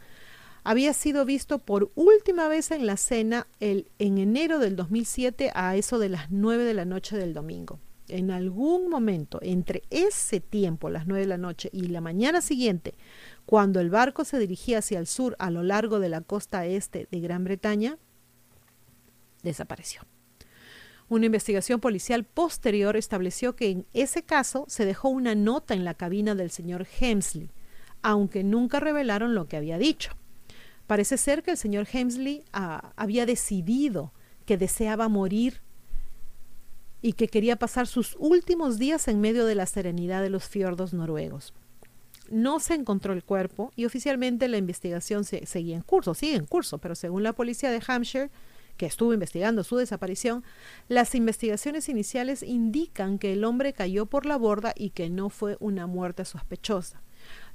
Había 0.64 0.92
sido 0.92 1.24
visto 1.24 1.58
por 1.58 1.90
última 1.94 2.46
vez 2.48 2.72
en 2.72 2.84
la 2.84 2.98
cena 2.98 3.46
el, 3.58 3.90
en 3.98 4.18
enero 4.18 4.58
del 4.58 4.76
2007 4.76 5.50
a 5.54 5.76
eso 5.76 5.98
de 5.98 6.10
las 6.10 6.30
9 6.30 6.62
de 6.62 6.74
la 6.74 6.84
noche 6.84 7.16
del 7.16 7.32
domingo. 7.32 7.80
En 8.08 8.30
algún 8.30 8.90
momento 8.90 9.38
entre 9.40 9.82
ese 9.88 10.40
tiempo, 10.40 10.90
las 10.90 11.06
9 11.06 11.22
de 11.22 11.26
la 11.26 11.38
noche, 11.38 11.70
y 11.72 11.86
la 11.86 12.02
mañana 12.02 12.42
siguiente, 12.42 12.92
cuando 13.46 13.80
el 13.80 13.88
barco 13.88 14.26
se 14.26 14.38
dirigía 14.38 14.80
hacia 14.80 14.98
el 14.98 15.06
sur 15.06 15.36
a 15.38 15.50
lo 15.50 15.62
largo 15.62 16.00
de 16.00 16.10
la 16.10 16.20
costa 16.20 16.66
este 16.66 17.08
de 17.10 17.20
Gran 17.20 17.44
Bretaña, 17.44 17.96
desapareció. 19.42 20.02
Una 21.08 21.26
investigación 21.26 21.80
policial 21.80 22.24
posterior 22.24 22.96
estableció 22.96 23.54
que 23.54 23.70
en 23.70 23.86
ese 23.92 24.22
caso 24.22 24.64
se 24.68 24.84
dejó 24.84 25.08
una 25.08 25.34
nota 25.34 25.74
en 25.74 25.84
la 25.84 25.94
cabina 25.94 26.34
del 26.34 26.50
señor 26.50 26.86
Hemsley, 26.98 27.50
aunque 28.02 28.42
nunca 28.42 28.80
revelaron 28.80 29.34
lo 29.34 29.46
que 29.46 29.56
había 29.56 29.78
dicho. 29.78 30.12
Parece 30.86 31.16
ser 31.16 31.42
que 31.42 31.52
el 31.52 31.56
señor 31.56 31.86
Hemsley 31.92 32.44
ah, 32.52 32.92
había 32.96 33.24
decidido 33.24 34.12
que 34.46 34.56
deseaba 34.56 35.08
morir 35.08 35.60
y 37.02 37.12
que 37.12 37.28
quería 37.28 37.56
pasar 37.56 37.86
sus 37.86 38.16
últimos 38.18 38.78
días 38.78 39.06
en 39.06 39.20
medio 39.20 39.46
de 39.46 39.54
la 39.54 39.66
serenidad 39.66 40.22
de 40.22 40.30
los 40.30 40.44
fiordos 40.48 40.92
noruegos. 40.92 41.54
No 42.30 42.58
se 42.58 42.74
encontró 42.74 43.12
el 43.12 43.22
cuerpo 43.22 43.72
y 43.76 43.84
oficialmente 43.84 44.48
la 44.48 44.56
investigación 44.56 45.22
se, 45.24 45.46
seguía 45.46 45.76
en 45.76 45.82
curso, 45.82 46.14
sigue 46.14 46.34
en 46.34 46.46
curso, 46.46 46.78
pero 46.78 46.96
según 46.96 47.22
la 47.22 47.32
policía 47.32 47.70
de 47.70 47.80
Hampshire, 47.86 48.30
que 48.76 48.86
estuvo 48.86 49.12
investigando 49.12 49.64
su 49.64 49.76
desaparición, 49.76 50.44
las 50.88 51.14
investigaciones 51.14 51.88
iniciales 51.88 52.42
indican 52.42 53.18
que 53.18 53.32
el 53.32 53.44
hombre 53.44 53.72
cayó 53.72 54.06
por 54.06 54.26
la 54.26 54.36
borda 54.36 54.72
y 54.76 54.90
que 54.90 55.10
no 55.10 55.30
fue 55.30 55.56
una 55.60 55.86
muerte 55.86 56.24
sospechosa. 56.24 57.02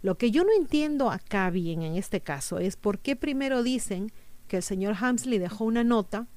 Lo 0.02 0.18
que 0.18 0.32
yo 0.32 0.44
no 0.44 0.52
entiendo 0.52 1.12
acá 1.12 1.50
bien 1.50 1.82
en 1.84 1.96
este 1.96 2.22
caso 2.22 2.60
es 2.60 2.76
por 2.76 3.00
qué 3.00 3.16
primero 3.16 3.64
dicen 3.64 4.12
que 4.48 4.58
el 4.58 4.64
señor 4.64 4.96
Hamsley 5.00 5.40
dejó 5.40 5.66
una 5.66 5.84
nota 5.84 6.28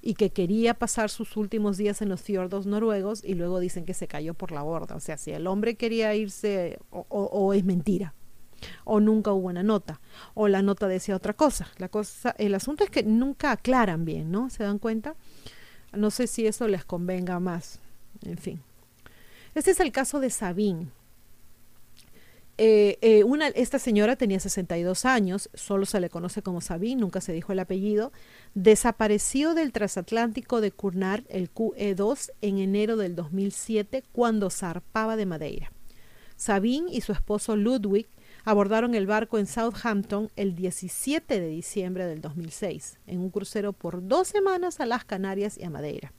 y 0.00 0.14
que 0.14 0.30
quería 0.30 0.74
pasar 0.74 1.10
sus 1.10 1.36
últimos 1.36 1.76
días 1.76 2.02
en 2.02 2.08
los 2.08 2.22
fiordos 2.22 2.66
noruegos 2.66 3.22
y 3.22 3.34
luego 3.34 3.60
dicen 3.60 3.84
que 3.84 3.94
se 3.94 4.08
cayó 4.08 4.34
por 4.34 4.50
la 4.50 4.62
borda. 4.62 4.96
O 4.96 5.00
sea, 5.00 5.16
si 5.16 5.30
el 5.30 5.46
hombre 5.46 5.76
quería 5.76 6.14
irse 6.16 6.78
o 6.90 7.54
es 7.54 7.64
mentira 7.64 8.14
o 8.84 9.00
nunca 9.00 9.32
hubo 9.32 9.48
una 9.48 9.62
nota, 9.62 10.00
o 10.34 10.48
la 10.48 10.62
nota 10.62 10.88
decía 10.88 11.16
otra 11.16 11.34
cosa. 11.34 11.68
La 11.78 11.88
cosa, 11.88 12.34
el 12.38 12.54
asunto 12.54 12.84
es 12.84 12.90
que 12.90 13.02
nunca 13.02 13.52
aclaran 13.52 14.04
bien, 14.04 14.30
¿no? 14.30 14.50
¿Se 14.50 14.64
dan 14.64 14.78
cuenta? 14.78 15.14
No 15.92 16.10
sé 16.10 16.26
si 16.26 16.46
eso 16.46 16.68
les 16.68 16.84
convenga 16.84 17.38
más. 17.40 17.80
En 18.24 18.38
fin. 18.38 18.62
Este 19.54 19.72
es 19.72 19.80
el 19.80 19.92
caso 19.92 20.20
de 20.20 20.30
Sabine. 20.30 20.88
Eh, 22.58 22.98
eh, 23.00 23.24
una, 23.24 23.48
esta 23.48 23.78
señora 23.78 24.16
tenía 24.16 24.38
62 24.38 25.04
años, 25.04 25.50
solo 25.54 25.86
se 25.86 26.00
le 26.00 26.10
conoce 26.10 26.42
como 26.42 26.60
Sabine, 26.60 27.00
nunca 27.00 27.20
se 27.20 27.32
dijo 27.32 27.52
el 27.52 27.58
apellido. 27.58 28.12
Desapareció 28.54 29.54
del 29.54 29.72
transatlántico 29.72 30.60
de 30.60 30.70
Cunard, 30.70 31.24
el 31.28 31.52
QE2, 31.52 32.30
en 32.40 32.58
enero 32.58 32.96
del 32.96 33.16
2007, 33.16 34.04
cuando 34.12 34.50
zarpaba 34.50 35.16
de 35.16 35.26
Madeira. 35.26 35.72
Sabine 36.36 36.92
y 36.92 37.00
su 37.00 37.12
esposo 37.12 37.56
Ludwig 37.56 38.06
abordaron 38.44 38.94
el 38.94 39.06
barco 39.06 39.38
en 39.38 39.46
Southampton 39.46 40.30
el 40.36 40.54
17 40.54 41.40
de 41.40 41.48
diciembre 41.48 42.06
del 42.06 42.20
2006, 42.20 42.98
en 43.06 43.20
un 43.20 43.30
crucero 43.30 43.72
por 43.72 44.06
dos 44.06 44.28
semanas 44.28 44.80
a 44.80 44.86
las 44.86 45.04
Canarias 45.04 45.58
y 45.58 45.64
a 45.64 45.70
Madeira. 45.70 46.12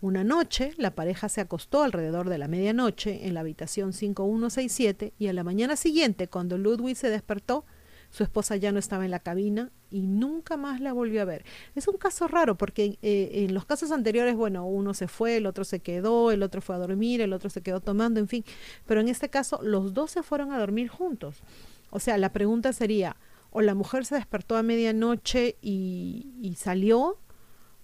Una 0.00 0.22
noche, 0.22 0.74
la 0.76 0.92
pareja 0.94 1.28
se 1.28 1.40
acostó 1.40 1.82
alrededor 1.82 2.28
de 2.28 2.38
la 2.38 2.46
medianoche 2.46 3.26
en 3.26 3.34
la 3.34 3.40
habitación 3.40 3.92
5167 3.92 5.12
y 5.18 5.26
a 5.26 5.32
la 5.32 5.42
mañana 5.42 5.74
siguiente, 5.74 6.28
cuando 6.28 6.56
Ludwig 6.56 6.96
se 6.96 7.10
despertó, 7.10 7.64
su 8.10 8.22
esposa 8.22 8.56
ya 8.56 8.72
no 8.72 8.78
estaba 8.78 9.04
en 9.04 9.10
la 9.10 9.20
cabina 9.20 9.70
y 9.90 10.02
nunca 10.02 10.56
más 10.56 10.80
la 10.80 10.92
volvió 10.92 11.22
a 11.22 11.24
ver. 11.24 11.44
Es 11.74 11.88
un 11.88 11.96
caso 11.96 12.26
raro 12.26 12.56
porque 12.56 12.98
eh, 13.02 13.30
en 13.44 13.54
los 13.54 13.64
casos 13.64 13.90
anteriores, 13.90 14.34
bueno, 14.34 14.66
uno 14.66 14.94
se 14.94 15.08
fue, 15.08 15.36
el 15.36 15.46
otro 15.46 15.64
se 15.64 15.80
quedó, 15.80 16.30
el 16.30 16.42
otro 16.42 16.60
fue 16.60 16.74
a 16.74 16.78
dormir, 16.78 17.20
el 17.20 17.32
otro 17.32 17.50
se 17.50 17.62
quedó 17.62 17.80
tomando, 17.80 18.20
en 18.20 18.28
fin. 18.28 18.44
Pero 18.86 19.00
en 19.00 19.08
este 19.08 19.28
caso, 19.28 19.60
los 19.62 19.94
dos 19.94 20.10
se 20.10 20.22
fueron 20.22 20.52
a 20.52 20.58
dormir 20.58 20.88
juntos. 20.88 21.42
O 21.90 22.00
sea, 22.00 22.18
la 22.18 22.32
pregunta 22.32 22.72
sería, 22.72 23.16
o 23.50 23.60
la 23.60 23.74
mujer 23.74 24.04
se 24.04 24.14
despertó 24.14 24.56
a 24.56 24.62
medianoche 24.62 25.56
y, 25.60 26.54
salió, 26.56 27.18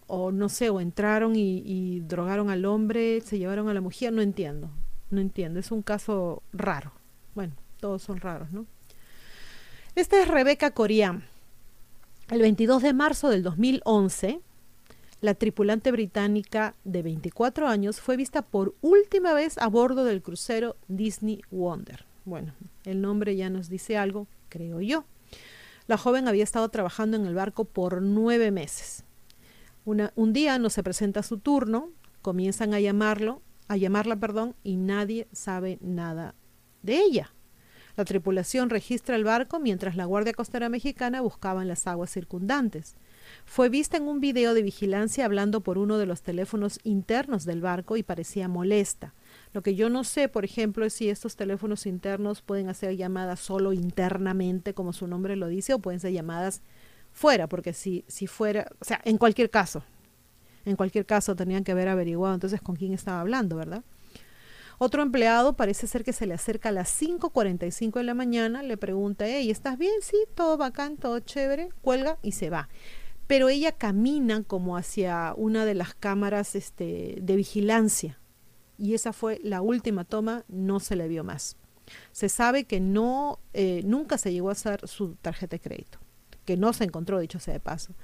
o 0.07 0.33
no 0.33 0.49
sé, 0.49 0.71
o 0.71 0.81
entraron 0.81 1.37
y, 1.37 1.63
y 1.65 2.01
drogaron 2.01 2.51
al 2.51 2.65
hombre, 2.65 3.21
se 3.23 3.39
llevaron 3.39 3.69
a 3.69 3.75
la 3.75 3.81
mujer, 3.81 4.13
no 4.13 4.21
entiendo, 4.21 4.71
no 5.11 5.21
entiendo, 5.21 5.61
es 5.61 5.71
un 5.71 5.83
caso 5.83 6.43
raro. 6.53 6.93
Bueno, 7.35 7.55
todos 7.81 8.03
son 8.03 8.21
raros, 8.21 8.53
¿no? 8.53 8.67
Esta 9.97 10.21
es 10.21 10.27
Rebeca 10.27 10.73
Corián. 10.73 11.23
El 12.29 12.41
22 12.41 12.83
de 12.83 12.93
marzo 12.93 13.29
del 13.29 13.45
2011, 13.45 14.41
la 15.21 15.35
tripulante 15.35 15.93
británica 15.93 16.75
de 16.83 17.03
24 17.03 17.69
años 17.69 18.01
fue 18.01 18.17
vista 18.17 18.43
por 18.43 18.75
última 18.81 19.35
vez 19.35 19.57
a 19.57 19.69
bordo 19.69 20.05
del 20.05 20.21
crucero 20.21 20.75
Disney 20.89 21.43
Wonder. 21.53 22.05
Bueno, 22.25 22.55
el 22.85 23.03
nombre 23.03 23.37
ya 23.37 23.51
nos 23.51 23.69
dice 23.69 23.97
algo, 23.97 24.27
creo 24.49 24.81
yo. 24.81 25.05
La 25.87 25.97
joven 25.97 26.27
había 26.27 26.43
estado 26.43 26.69
trabajando 26.71 27.17
en 27.17 27.27
el 27.27 27.37
barco 27.37 27.65
por 27.65 28.03
nueve 28.03 28.51
meses. 28.51 29.05
un 29.85 30.33
día 30.33 30.59
no 30.59 30.71
se 30.71 30.83
presenta 30.83 31.23
su 31.23 31.39
turno, 31.39 31.91
comienzan 32.21 32.75
a 32.75 32.81
llamarlo, 32.81 33.43
a 33.69 33.77
llamarla, 33.77 34.17
perdón, 34.17 34.57
y 34.65 34.75
nadie 34.75 35.29
sabe 35.31 35.79
nada 35.81 36.35
de 36.83 36.99
ella. 36.99 37.33
La 37.97 38.05
tripulación 38.05 38.71
registra 38.71 39.15
el 39.15 39.23
barco 39.23 39.61
mientras 39.61 39.95
la 39.95 40.05
Guardia 40.05 40.33
Costera 40.33 40.69
Mexicana 40.69 41.21
buscaba 41.21 41.63
en 41.63 41.69
las 41.69 41.87
aguas 41.87 42.11
circundantes. 42.11 42.97
Fue 43.45 43.69
vista 43.69 43.97
en 43.97 44.09
un 44.09 44.21
video 44.21 44.53
de 44.53 44.63
vigilancia 44.63 45.25
hablando 45.25 45.61
por 45.61 45.79
uno 45.79 45.97
de 45.97 46.07
los 46.07 46.23
teléfonos 46.23 46.81
internos 46.83 47.45
del 47.45 47.61
barco 47.61 47.97
y 47.97 48.03
parecía 48.03 48.49
molesta. 48.49 49.15
Lo 49.53 49.63
que 49.63 49.77
yo 49.77 49.91
no 49.91 50.03
sé, 50.03 50.29
por 50.29 50.45
ejemplo, 50.45 50.85
es 50.85 50.93
si 50.93 51.09
estos 51.09 51.37
teléfonos 51.37 51.87
internos 51.87 52.43
pueden 52.43 52.69
hacer 52.69 52.97
llamadas 52.97 53.39
solo 53.39 53.73
internamente, 53.73 54.75
como 54.75 54.93
su 54.93 55.07
nombre 55.07 55.37
lo 55.37 55.47
dice, 55.47 55.75
o 55.75 55.79
pueden 55.79 56.01
ser 56.01 56.13
llamadas 56.13 56.63
fuera, 57.13 57.49
porque 57.49 57.73
si, 57.73 58.05
si 58.09 58.27
fuera, 58.27 58.67
o 58.81 58.85
sea, 58.85 59.01
en 59.05 59.19
cualquier 59.19 59.51
caso, 59.51 59.85
en 60.65 60.75
cualquier 60.75 61.07
caso 61.07 61.37
tenían 61.37 61.63
que 61.63 61.73
haber 61.73 61.89
averiguado 61.89 62.35
entonces 62.35 62.61
con 62.61 62.75
quién 62.75 62.93
estaba 62.93 63.21
hablando, 63.21 63.57
¿verdad? 63.57 63.85
Otro 64.79 65.03
empleado 65.03 65.55
parece 65.55 65.87
ser 65.87 66.05
que 66.05 66.13
se 66.13 66.27
le 66.27 66.35
acerca 66.35 66.71
a 66.71 66.73
las 66.73 67.01
5.45 67.01 67.95
de 67.95 68.05
la 68.05 68.15
mañana, 68.15 68.63
le 68.63 68.77
pregunta, 68.77 69.27
hey, 69.27 69.51
¿estás 69.51 69.79
bien? 69.79 69.95
Sí, 70.03 70.17
todo 70.35 70.57
bacán, 70.57 70.97
todo 70.97 71.21
chévere, 71.21 71.71
cuelga 71.83 72.19
y 72.23 72.33
se 72.33 72.51
va. 72.51 72.69
Pero 73.27 73.49
ella 73.49 73.73
camina 73.73 74.43
como 74.43 74.77
hacia 74.77 75.33
una 75.37 75.65
de 75.65 75.75
las 75.75 75.95
cámaras 75.95 76.55
este, 76.55 77.17
de 77.21 77.37
vigilancia 77.37 78.19
y 78.79 78.95
esa 78.95 79.13
fue 79.13 79.41
la 79.43 79.63
última 79.63 80.05
toma, 80.05 80.45
no 80.49 80.81
se 80.81 80.97
le 80.97 81.09
vio 81.09 81.25
más. 81.25 81.57
Se 82.13 82.29
sabe 82.29 82.65
que 82.65 82.81
no, 82.81 83.39
eh, 83.53 83.83
nunca 83.85 84.19
se 84.19 84.33
llegó 84.33 84.49
a 84.49 84.53
hacer 84.53 84.87
su 84.89 85.15
tarjeta 85.17 85.57
de 85.57 85.61
crédito, 85.61 85.99
que 86.45 86.57
no 86.57 86.73
se 86.73 86.85
encontró, 86.85 87.19
dicho 87.19 87.39
sea 87.39 87.55
de 87.55 87.61
paso. 87.61 87.95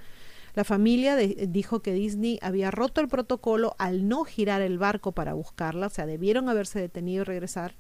La 0.55 0.65
familia 0.65 1.17
dijo 1.17 1.81
que 1.81 1.93
Disney 1.93 2.39
había 2.43 2.71
roto 2.71 3.01
el 3.01 3.09
protocolo 3.09 3.75
al 3.79 4.09
no 4.09 4.25
girar 4.25 4.63
el 4.63 4.79
barco 4.79 5.13
para 5.13 5.35
buscarla, 5.35 5.87
o 5.87 5.91
sea, 5.91 6.07
debieron 6.07 6.49
haberse 6.49 6.81
detenido 6.81 7.23
y 7.23 7.25
regresar. 7.25 7.75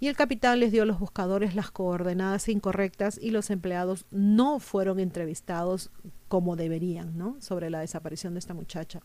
Y 0.00 0.08
el 0.08 0.16
capitán 0.16 0.60
les 0.60 0.72
dio 0.72 0.82
a 0.82 0.86
los 0.86 0.98
buscadores 0.98 1.54
las 1.54 1.70
coordenadas 1.70 2.48
incorrectas 2.48 3.18
y 3.20 3.30
los 3.30 3.50
empleados 3.50 4.06
no 4.10 4.58
fueron 4.58 4.98
entrevistados 5.00 5.90
como 6.28 6.56
deberían, 6.56 7.16
¿no? 7.16 7.36
Sobre 7.40 7.70
la 7.70 7.80
desaparición 7.80 8.34
de 8.34 8.40
esta 8.40 8.54
muchacha. 8.54 9.00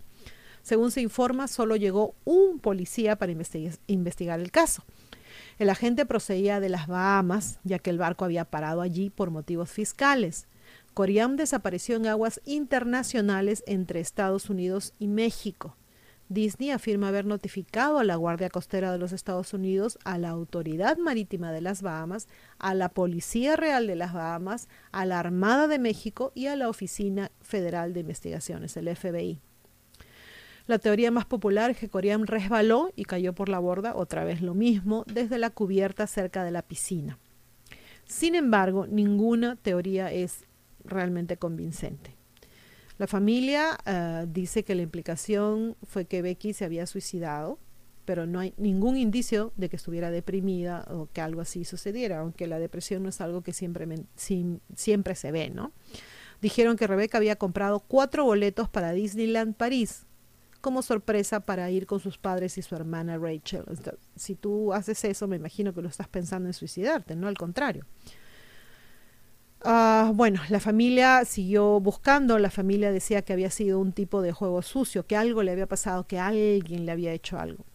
Según 0.62 0.92
se 0.92 1.02
informa, 1.02 1.48
solo 1.48 1.76
llegó 1.76 2.16
un 2.26 2.60
policía 2.60 3.16
para 3.16 3.32
investigar 3.32 4.40
el 4.40 4.52
caso. 4.52 4.84
El 5.58 5.70
agente 5.70 6.06
procedía 6.06 6.60
de 6.60 6.70
las 6.70 6.88
Bahamas, 6.88 7.60
ya 7.64 7.80
que 7.80 7.90
el 7.92 7.98
barco 7.98 8.26
había 8.26 8.46
parado 8.46 8.82
allí 8.82 9.10
por 9.10 9.30
motivos 9.30 9.70
fiscales. 9.70 10.48
Coriam 10.94 11.36
desapareció 11.36 11.96
en 11.96 12.08
aguas 12.08 12.42
internacionales 12.46 13.64
entre 13.68 14.00
Estados 14.00 14.50
Unidos 14.50 14.94
y 15.00 15.08
México. 15.08 15.76
Disney 16.30 16.70
afirma 16.70 17.08
haber 17.08 17.26
notificado 17.26 17.98
a 17.98 18.04
la 18.04 18.16
Guardia 18.16 18.50
Costera 18.50 18.92
de 18.92 19.00
los 19.00 19.14
Estados 19.14 19.52
Unidos, 19.54 19.98
a 20.04 20.20
la 20.20 20.30
Autoridad 20.30 20.98
Marítima 20.98 21.52
de 21.52 21.62
las 21.62 21.82
Bahamas, 21.82 22.28
a 22.60 22.76
la 22.76 22.90
Policía 22.90 23.56
Real 23.56 23.88
de 23.88 23.96
las 23.96 24.14
Bahamas, 24.14 24.68
a 24.92 25.06
la 25.06 25.20
Armada 25.20 25.68
de 25.68 25.80
México 25.80 26.32
y 26.36 26.46
a 26.46 26.56
la 26.56 26.70
Oficina 26.70 27.32
Federal 27.42 27.94
de 27.94 28.02
Investigaciones, 28.02 28.78
el 28.78 28.96
FBI. 28.96 29.40
La 30.68 30.78
teoría 30.78 31.10
más 31.10 31.26
popular 31.26 31.72
es 31.72 31.78
que 31.78 31.90
Coriam 31.90 32.26
resbaló 32.26 32.92
y 32.96 33.06
cayó 33.06 33.34
por 33.34 33.50
la 33.50 33.58
borda, 33.58 33.96
otra 33.96 34.24
vez 34.24 34.44
lo 34.44 34.54
mismo, 34.54 35.04
desde 35.12 35.40
la 35.40 35.50
cubierta 35.50 36.06
cerca 36.06 36.44
de 36.44 36.52
la 36.52 36.62
piscina. 36.62 37.18
Sin 38.06 38.36
embargo, 38.36 38.86
ninguna 38.86 39.56
teoría 39.56 40.12
es 40.12 40.46
realmente 40.90 41.38
convincente. 41.38 42.16
La 42.98 43.08
familia 43.08 43.78
uh, 43.88 44.28
dice 44.30 44.64
que 44.64 44.76
la 44.76 44.82
implicación 44.82 45.78
fue 45.84 46.06
que 46.06 46.22
Becky 46.22 46.54
se 46.54 46.66
había 46.66 46.86
suicidado, 46.86 47.58
pero 48.04 48.26
no 48.26 48.40
hay 48.40 48.54
ningún 48.58 48.98
indicio 48.98 49.54
de 49.56 49.70
que 49.70 49.78
estuviera 49.78 50.12
deprimida 50.12 50.86
o 50.90 51.08
que 51.14 51.22
algo 51.22 51.42
así 51.42 51.64
sucediera, 51.64 52.20
aunque 52.20 52.48
la 52.48 52.60
depresión 52.60 53.04
no 53.04 53.10
es 53.10 53.22
algo 53.22 53.42
que 53.42 53.54
siempre, 53.54 53.88
siempre 54.76 55.16
se 55.16 55.32
ve, 55.32 55.50
¿no? 55.50 55.72
Dijeron 56.42 56.76
que 56.76 56.88
Rebeca 56.88 57.18
había 57.18 57.38
comprado 57.38 57.80
cuatro 57.82 58.26
boletos 58.26 58.68
para 58.68 58.92
Disneyland 58.92 59.56
París 59.56 60.06
como 60.62 60.82
sorpresa 60.82 61.42
para 61.42 61.70
ir 61.72 61.86
con 61.86 62.00
sus 62.00 62.18
padres 62.18 62.58
y 62.58 62.62
su 62.62 62.76
hermana 62.76 63.18
Rachel. 63.18 63.64
Si 64.16 64.36
tú 64.36 64.74
haces 64.74 65.04
eso, 65.06 65.28
me 65.28 65.38
imagino 65.38 65.74
que 65.74 65.82
lo 65.82 65.88
estás 65.88 66.08
pensando 66.08 66.50
en 66.50 66.54
suicidarte, 66.54 67.16
no 67.16 67.28
al 67.28 67.38
contrario. 67.38 67.86
Uh, 69.64 70.14
bueno, 70.14 70.42
la 70.50 70.62
familia 70.62 71.26
siguió 71.26 71.82
buscando, 71.82 72.40
la 72.40 72.50
familia 72.50 72.94
decía 72.94 73.24
que 73.24 73.34
había 73.34 73.50
sido 73.50 73.80
un 73.80 73.92
tipo 73.92 74.22
de 74.22 74.32
juego 74.32 74.62
sucio, 74.62 75.06
que 75.06 75.18
algo 75.18 75.44
le 75.44 75.52
había 75.52 75.68
pasado, 75.68 76.08
que 76.08 76.18
alguien 76.18 76.86
le 76.86 76.92
había 76.92 77.12
hecho 77.12 77.38
algo. 77.38 77.66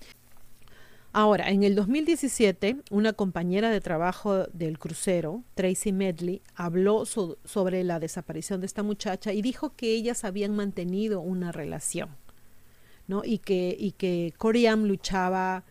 Ahora, 1.13 1.51
en 1.51 1.63
el 1.63 1.77
2017, 1.77 2.79
una 2.91 3.13
compañera 3.13 3.71
de 3.71 3.81
trabajo 3.81 4.45
del 4.53 4.79
crucero, 4.79 5.45
Tracy 5.55 5.93
Medley, 5.93 6.43
habló 6.57 7.05
so 7.07 7.39
sobre 7.45 7.85
la 7.85 8.01
desaparición 8.01 8.61
de 8.61 8.67
esta 8.67 8.83
muchacha 8.83 9.33
y 9.33 9.41
dijo 9.41 9.77
que 9.77 9.95
ellas 9.95 10.25
habían 10.25 10.57
mantenido 10.57 11.21
una 11.21 11.53
relación, 11.53 12.09
¿no? 13.07 13.23
Y 13.25 13.39
que, 13.39 13.77
y 13.79 13.93
que 13.93 14.33
Coriam 14.39 14.87
luchaba 14.87 15.63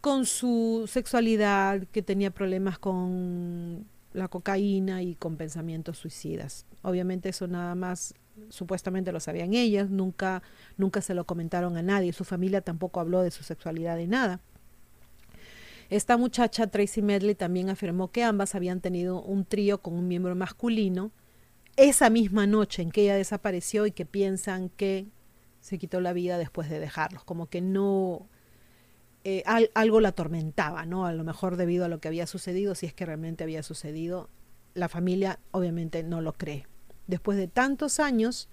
con 0.00 0.26
su 0.26 0.88
sexualidad, 0.90 1.84
que 1.92 2.02
tenía 2.02 2.32
problemas 2.32 2.78
con 2.78 3.86
la 4.14 4.28
cocaína 4.28 5.02
y 5.02 5.16
con 5.16 5.36
pensamientos 5.36 5.98
suicidas. 5.98 6.64
Obviamente 6.82 7.28
eso 7.28 7.46
nada 7.46 7.74
más 7.74 8.14
supuestamente 8.48 9.12
lo 9.12 9.20
sabían 9.20 9.54
ellas, 9.54 9.90
nunca, 9.90 10.42
nunca 10.76 11.02
se 11.02 11.14
lo 11.14 11.26
comentaron 11.26 11.76
a 11.76 11.82
nadie, 11.82 12.12
su 12.12 12.24
familia 12.24 12.62
tampoco 12.62 13.00
habló 13.00 13.22
de 13.22 13.30
su 13.30 13.44
sexualidad 13.44 13.96
de 13.96 14.06
nada. 14.06 14.40
Esta 15.90 16.16
muchacha, 16.16 16.66
Tracy 16.66 17.02
Medley, 17.02 17.34
también 17.34 17.68
afirmó 17.68 18.10
que 18.10 18.24
ambas 18.24 18.54
habían 18.54 18.80
tenido 18.80 19.20
un 19.20 19.44
trío 19.44 19.82
con 19.82 19.94
un 19.94 20.08
miembro 20.08 20.34
masculino 20.34 21.12
esa 21.76 22.08
misma 22.08 22.46
noche 22.46 22.82
en 22.82 22.90
que 22.90 23.02
ella 23.02 23.16
desapareció 23.16 23.84
y 23.86 23.90
que 23.92 24.06
piensan 24.06 24.68
que 24.70 25.08
se 25.60 25.78
quitó 25.78 26.00
la 26.00 26.12
vida 26.12 26.38
después 26.38 26.70
de 26.70 26.78
dejarlos, 26.78 27.24
como 27.24 27.46
que 27.46 27.60
no, 27.60 28.28
eh, 29.24 29.42
algo 29.74 30.00
la 30.00 30.10
atormentaba, 30.10 30.84
¿no? 30.84 31.06
A 31.06 31.12
lo 31.12 31.24
mejor 31.24 31.56
debido 31.56 31.86
a 31.86 31.88
lo 31.88 31.98
que 31.98 32.08
había 32.08 32.26
sucedido, 32.26 32.74
si 32.74 32.84
es 32.84 32.92
que 32.92 33.06
realmente 33.06 33.42
había 33.42 33.62
sucedido, 33.62 34.28
la 34.74 34.90
familia 34.90 35.38
obviamente 35.50 36.02
no 36.02 36.20
lo 36.20 36.34
cree. 36.34 36.66
Después 37.06 37.38
de 37.38 37.48
tantos 37.48 38.00
años, 38.00 38.48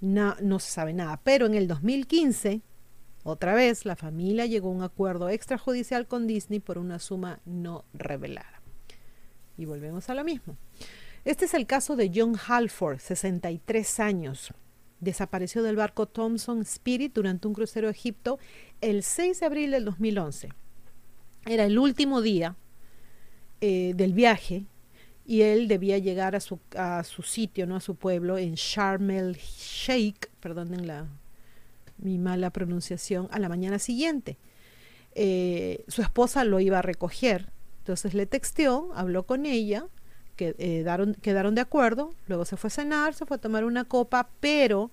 no 0.00 0.58
se 0.58 0.70
sabe 0.70 0.92
nada. 0.92 1.20
Pero 1.22 1.46
en 1.46 1.54
el 1.54 1.68
2015, 1.68 2.62
otra 3.22 3.54
vez, 3.54 3.84
la 3.84 3.96
familia 3.96 4.46
llegó 4.46 4.68
a 4.68 4.72
un 4.72 4.82
acuerdo 4.82 5.28
extrajudicial 5.28 6.06
con 6.06 6.26
Disney 6.26 6.58
por 6.58 6.78
una 6.78 6.98
suma 6.98 7.40
no 7.44 7.84
revelada. 7.92 8.62
Y 9.56 9.66
volvemos 9.66 10.08
a 10.08 10.14
lo 10.14 10.24
mismo. 10.24 10.56
Este 11.24 11.44
es 11.44 11.54
el 11.54 11.66
caso 11.66 11.96
de 11.96 12.10
John 12.14 12.34
Halford, 12.48 12.98
63 12.98 14.00
años 14.00 14.54
desapareció 15.00 15.62
del 15.62 15.76
barco 15.76 16.06
Thompson 16.06 16.60
Spirit 16.62 17.14
durante 17.14 17.48
un 17.48 17.54
crucero 17.54 17.88
a 17.88 17.90
Egipto 17.90 18.38
el 18.80 19.02
6 19.02 19.40
de 19.40 19.46
abril 19.46 19.70
del 19.70 19.84
2011. 19.84 20.50
Era 21.46 21.64
el 21.64 21.78
último 21.78 22.20
día 22.20 22.56
eh, 23.60 23.92
del 23.96 24.12
viaje 24.12 24.66
y 25.26 25.42
él 25.42 25.68
debía 25.68 25.98
llegar 25.98 26.34
a 26.34 26.40
su, 26.40 26.58
a 26.76 27.04
su 27.04 27.22
sitio, 27.22 27.66
¿no? 27.66 27.76
a 27.76 27.80
su 27.80 27.94
pueblo, 27.94 28.36
en 28.36 28.54
Sharm 28.54 29.10
el 29.10 29.36
Sheikh, 29.36 30.28
perdonen 30.40 30.86
la, 30.86 31.06
mi 31.98 32.18
mala 32.18 32.50
pronunciación, 32.50 33.28
a 33.30 33.38
la 33.38 33.48
mañana 33.48 33.78
siguiente. 33.78 34.38
Eh, 35.14 35.84
su 35.88 36.02
esposa 36.02 36.44
lo 36.44 36.60
iba 36.60 36.78
a 36.78 36.82
recoger, 36.82 37.52
entonces 37.78 38.14
le 38.14 38.26
texteó, 38.26 38.90
habló 38.94 39.24
con 39.24 39.46
ella 39.46 39.86
eh, 40.58 40.84
quedaron 41.22 41.54
de 41.54 41.60
acuerdo, 41.60 42.14
luego 42.26 42.44
se 42.44 42.56
fue 42.56 42.68
a 42.68 42.70
cenar, 42.70 43.14
se 43.14 43.26
fue 43.26 43.36
a 43.36 43.40
tomar 43.40 43.64
una 43.64 43.84
copa, 43.84 44.28
pero 44.40 44.90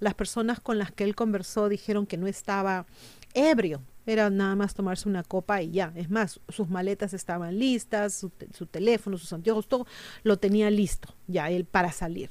las 0.00 0.14
personas 0.14 0.60
con 0.60 0.78
las 0.78 0.92
que 0.92 1.04
él 1.04 1.14
conversó 1.14 1.68
dijeron 1.68 2.06
que 2.06 2.16
no 2.16 2.26
estaba 2.26 2.86
ebrio, 3.34 3.82
era 4.06 4.30
nada 4.30 4.56
más 4.56 4.74
tomarse 4.74 5.08
una 5.08 5.22
copa 5.22 5.62
y 5.62 5.70
ya. 5.70 5.92
Es 5.94 6.10
más, 6.10 6.40
sus 6.48 6.68
maletas 6.68 7.14
estaban 7.14 7.58
listas, 7.58 8.14
su, 8.14 8.66
teléfono, 8.66 9.18
sus 9.18 9.32
anteojos, 9.32 9.68
todo 9.68 9.86
lo 10.22 10.38
tenía 10.38 10.70
listo 10.70 11.14
ya 11.26 11.50
él 11.50 11.64
para 11.64 11.92
salir. 11.92 12.30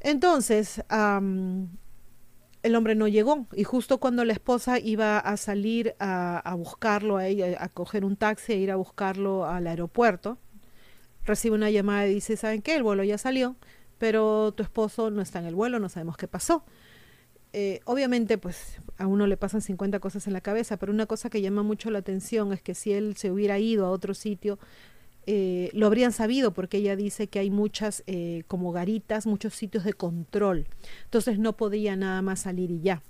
Entonces, 0.00 0.82
el 0.90 2.74
hombre 2.74 2.94
no 2.94 3.08
llegó 3.08 3.46
y 3.54 3.64
justo 3.64 3.98
cuando 3.98 4.24
la 4.24 4.32
esposa 4.32 4.78
iba 4.78 5.18
a 5.18 5.36
salir 5.36 5.94
a, 6.00 6.38
a 6.38 6.54
buscarlo, 6.54 7.18
a, 7.18 7.24
a 7.58 7.68
coger 7.68 8.04
un 8.04 8.16
taxi 8.16 8.52
e 8.52 8.56
ir 8.56 8.70
a 8.72 8.76
buscarlo 8.76 9.46
al 9.46 9.66
aeropuerto, 9.66 10.38
recibe 11.24 11.54
una 11.54 11.70
llamada 11.70 12.06
y 12.06 12.14
dice, 12.14 12.36
¿saben 12.36 12.62
qué? 12.62 12.74
El 12.76 12.82
vuelo 12.82 13.04
ya 13.04 13.18
salió, 13.18 13.56
pero 13.98 14.52
tu 14.52 14.62
esposo 14.62 15.10
no 15.10 15.22
está 15.22 15.38
en 15.38 15.46
el 15.46 15.54
vuelo, 15.54 15.78
no 15.78 15.88
sabemos 15.88 16.16
qué 16.16 16.28
pasó. 16.28 16.64
Eh, 17.52 17.80
obviamente, 17.84 18.38
pues 18.38 18.78
a 18.96 19.06
uno 19.06 19.26
le 19.26 19.36
pasan 19.36 19.60
50 19.60 20.00
cosas 20.00 20.26
en 20.26 20.32
la 20.32 20.40
cabeza, 20.40 20.78
pero 20.78 20.92
una 20.92 21.06
cosa 21.06 21.28
que 21.28 21.42
llama 21.42 21.62
mucho 21.62 21.90
la 21.90 21.98
atención 21.98 22.52
es 22.52 22.62
que 22.62 22.74
si 22.74 22.92
él 22.92 23.16
se 23.16 23.30
hubiera 23.30 23.58
ido 23.58 23.86
a 23.86 23.90
otro 23.90 24.14
sitio, 24.14 24.58
eh, 25.26 25.70
lo 25.72 25.86
habrían 25.86 26.12
sabido 26.12 26.52
porque 26.52 26.78
ella 26.78 26.96
dice 26.96 27.28
que 27.28 27.38
hay 27.38 27.50
muchas 27.50 28.02
eh, 28.06 28.42
como 28.48 28.72
garitas, 28.72 29.26
muchos 29.26 29.54
sitios 29.54 29.84
de 29.84 29.92
control. 29.92 30.66
Entonces 31.04 31.38
no 31.38 31.56
podía 31.56 31.94
nada 31.94 32.22
más 32.22 32.40
salir 32.40 32.70
y 32.70 32.80
ya. 32.80 33.02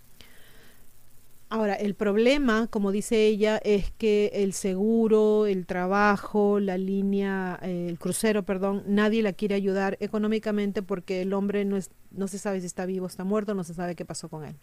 Ahora, 1.53 1.75
el 1.75 1.95
problema, 1.95 2.67
como 2.69 2.93
dice 2.93 3.27
ella, 3.27 3.59
es 3.59 3.91
que 3.91 4.31
el 4.33 4.55
seguro, 4.55 5.45
el 5.45 5.67
trabajo, 5.67 6.61
la 6.61 6.79
línea, 6.79 7.59
eh, 7.61 7.89
el 7.91 7.99
crucero, 7.99 8.43
perdón, 8.43 8.83
nadie 8.87 9.21
la 9.21 9.35
quiere 9.35 9.55
ayudar 9.55 9.99
económicamente 10.01 10.81
porque 10.81 11.21
el 11.21 11.35
hombre 11.35 11.67
no, 11.67 11.77
es, 11.77 11.91
no 12.11 12.27
se 12.27 12.39
sabe 12.39 12.61
si 12.61 12.65
está 12.65 12.87
vivo 12.87 13.07
está 13.07 13.25
muerto, 13.25 13.53
no 13.53 13.65
se 13.65 13.75
sabe 13.75 13.95
qué 13.95 14.07
pasó 14.07 14.31
con 14.31 14.47
él. 14.47 14.57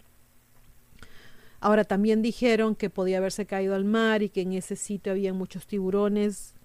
Ahora, 1.59 1.83
también 1.83 2.23
dijeron 2.23 2.75
que 2.75 2.89
podía 2.89 3.19
haberse 3.19 3.45
caído 3.45 3.75
al 3.75 3.85
mar 3.85 4.23
y 4.23 4.29
que 4.29 4.41
en 4.41 4.53
ese 4.53 4.75
sitio 4.75 5.11
había 5.11 5.31
muchos 5.31 5.67
tiburones. 5.67 6.55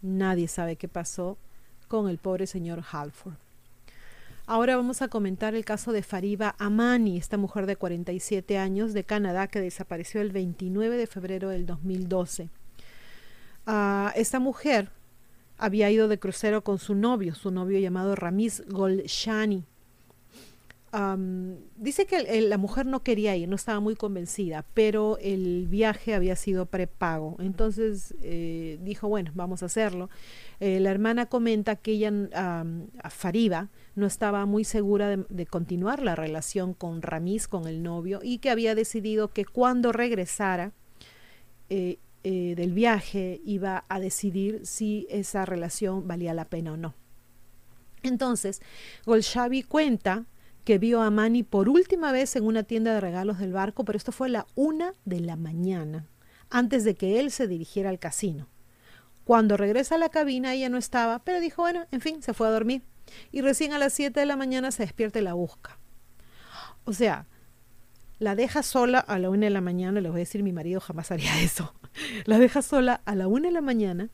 Nadie 0.00 0.46
sabe 0.46 0.76
qué 0.76 0.86
pasó 0.86 1.38
con 1.88 2.08
el 2.08 2.18
pobre 2.18 2.46
señor 2.46 2.84
Halford. 2.88 3.45
Ahora 4.48 4.76
vamos 4.76 5.02
a 5.02 5.08
comentar 5.08 5.56
el 5.56 5.64
caso 5.64 5.90
de 5.90 6.04
Fariba 6.04 6.54
Amani, 6.60 7.16
esta 7.16 7.36
mujer 7.36 7.66
de 7.66 7.74
47 7.74 8.58
años 8.58 8.94
de 8.94 9.02
Canadá 9.02 9.48
que 9.48 9.60
desapareció 9.60 10.20
el 10.20 10.30
29 10.30 10.96
de 10.96 11.08
febrero 11.08 11.48
del 11.48 11.66
2012. 11.66 12.48
Ah, 13.66 14.12
esta 14.14 14.38
mujer 14.38 14.90
había 15.58 15.90
ido 15.90 16.06
de 16.06 16.20
crucero 16.20 16.62
con 16.62 16.78
su 16.78 16.94
novio, 16.94 17.34
su 17.34 17.50
novio 17.50 17.80
llamado 17.80 18.14
Ramiz 18.14 18.62
Golshani. 18.68 19.64
Dice 21.76 22.06
que 22.06 22.40
la 22.42 22.58
mujer 22.58 22.86
no 22.86 23.02
quería 23.02 23.36
ir, 23.36 23.48
no 23.48 23.56
estaba 23.56 23.80
muy 23.80 23.96
convencida, 23.96 24.64
pero 24.74 25.18
el 25.20 25.66
viaje 25.68 26.14
había 26.14 26.36
sido 26.36 26.66
prepago. 26.66 27.36
Entonces 27.38 28.14
eh, 28.22 28.78
dijo, 28.82 29.08
bueno, 29.08 29.32
vamos 29.34 29.62
a 29.62 29.66
hacerlo. 29.66 30.08
Eh, 30.60 30.80
la 30.80 30.90
hermana 30.90 31.26
comenta 31.26 31.76
que 31.76 31.92
ella, 31.92 32.12
Fariba, 33.10 33.68
no 33.94 34.06
estaba 34.06 34.46
muy 34.46 34.64
segura 34.64 35.16
de, 35.16 35.46
continuar 35.46 36.02
la 36.02 36.14
relación 36.14 36.72
con 36.72 37.02
Ramiz, 37.02 37.46
con 37.48 37.66
el 37.66 37.82
novio, 37.82 38.20
y 38.22 38.38
que 38.38 38.50
había 38.50 38.74
decidido 38.74 39.28
que 39.28 39.44
cuando 39.44 39.92
regresara 39.92 40.72
eh, 41.68 41.98
del 42.22 42.72
viaje 42.72 43.40
iba 43.44 43.84
a 43.88 44.00
decidir 44.00 44.60
si 44.64 45.06
esa 45.10 45.44
relación 45.44 46.08
valía 46.08 46.34
la 46.34 46.46
pena 46.46 46.72
o 46.72 46.76
no. 46.76 46.94
Entonces, 48.02 48.62
Golshavi 49.04 49.62
cuenta 49.62 50.26
que 50.66 50.78
vio 50.78 51.00
a 51.00 51.12
Mani 51.12 51.44
por 51.44 51.68
última 51.68 52.10
vez 52.10 52.34
en 52.34 52.44
una 52.44 52.64
tienda 52.64 52.92
de 52.92 53.00
regalos 53.00 53.38
del 53.38 53.52
barco, 53.52 53.84
pero 53.84 53.96
esto 53.96 54.10
fue 54.10 54.26
a 54.26 54.30
la 54.30 54.46
una 54.56 54.94
de 55.04 55.20
la 55.20 55.36
mañana, 55.36 56.08
antes 56.50 56.82
de 56.82 56.96
que 56.96 57.20
él 57.20 57.30
se 57.30 57.46
dirigiera 57.46 57.88
al 57.88 58.00
casino. 58.00 58.48
Cuando 59.22 59.56
regresa 59.56 59.94
a 59.94 59.98
la 59.98 60.08
cabina, 60.08 60.54
ella 60.54 60.68
no 60.68 60.76
estaba, 60.76 61.20
pero 61.20 61.38
dijo, 61.38 61.62
bueno, 61.62 61.86
en 61.92 62.00
fin, 62.00 62.20
se 62.20 62.34
fue 62.34 62.48
a 62.48 62.50
dormir. 62.50 62.82
Y 63.30 63.42
recién 63.42 63.74
a 63.74 63.78
las 63.78 63.92
7 63.92 64.18
de 64.18 64.26
la 64.26 64.34
mañana 64.34 64.72
se 64.72 64.82
despierta 64.82 65.20
y 65.20 65.22
la 65.22 65.34
busca. 65.34 65.78
O 66.84 66.92
sea, 66.92 67.26
la 68.18 68.34
deja 68.34 68.64
sola 68.64 68.98
a 68.98 69.20
la 69.20 69.30
una 69.30 69.46
de 69.46 69.50
la 69.50 69.60
mañana, 69.60 70.00
le 70.00 70.08
voy 70.08 70.18
a 70.18 70.26
decir, 70.26 70.42
mi 70.42 70.52
marido 70.52 70.80
jamás 70.80 71.12
haría 71.12 71.40
eso. 71.42 71.74
La 72.24 72.40
deja 72.40 72.60
sola 72.60 73.02
a 73.04 73.14
la 73.14 73.28
una 73.28 73.46
de 73.46 73.54
la 73.54 73.60
mañana, 73.60 74.10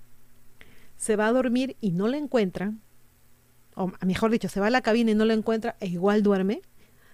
se 0.99 1.17
va 1.17 1.29
a 1.29 1.33
dormir 1.33 1.79
y 1.81 1.93
no 1.93 2.09
la 2.09 2.19
encuentra, 2.19 2.75
o 3.75 3.91
mejor 4.05 4.31
dicho, 4.31 4.49
se 4.49 4.61
va 4.61 4.67
a 4.67 4.71
la 4.71 4.83
cabina 4.83 5.11
y 5.11 5.15
no 5.15 5.25
la 5.25 5.35
encuentra 5.35 5.77
e 5.81 5.87
igual 5.87 6.23
duerme, 6.23 6.63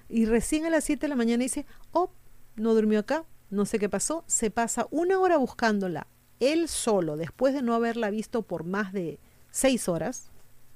y 0.08 0.24
recién 0.24 0.64
a 0.64 0.70
las 0.70 0.84
7 0.84 1.02
de 1.02 1.08
la 1.08 1.16
mañana 1.16 1.42
dice, 1.42 1.66
oh, 1.92 2.10
no 2.56 2.74
durmió 2.74 3.00
acá, 3.00 3.24
no 3.50 3.64
sé 3.66 3.78
qué 3.78 3.88
pasó, 3.88 4.24
se 4.26 4.50
pasa 4.50 4.86
una 4.90 5.18
hora 5.18 5.36
buscándola, 5.36 6.06
él 6.40 6.68
solo, 6.68 7.16
después 7.16 7.54
de 7.54 7.62
no 7.62 7.74
haberla 7.74 8.10
visto 8.10 8.42
por 8.42 8.64
más 8.64 8.92
de 8.92 9.18
seis 9.50 9.88
horas, 9.88 10.30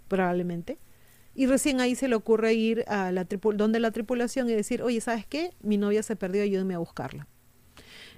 probablemente, 0.08 0.78
y 1.34 1.46
recién 1.46 1.80
ahí 1.80 1.94
se 1.94 2.08
le 2.08 2.14
ocurre 2.14 2.52
ir 2.54 2.84
a 2.88 3.10
la 3.10 3.24
donde 3.24 3.80
la 3.80 3.90
tripulación 3.90 4.50
y 4.50 4.52
decir, 4.52 4.82
oye, 4.82 5.00
¿sabes 5.00 5.26
qué? 5.26 5.54
Mi 5.62 5.78
novia 5.78 6.02
se 6.02 6.16
perdió, 6.16 6.42
ayúdame 6.42 6.74
a 6.74 6.78
buscarla. 6.78 7.26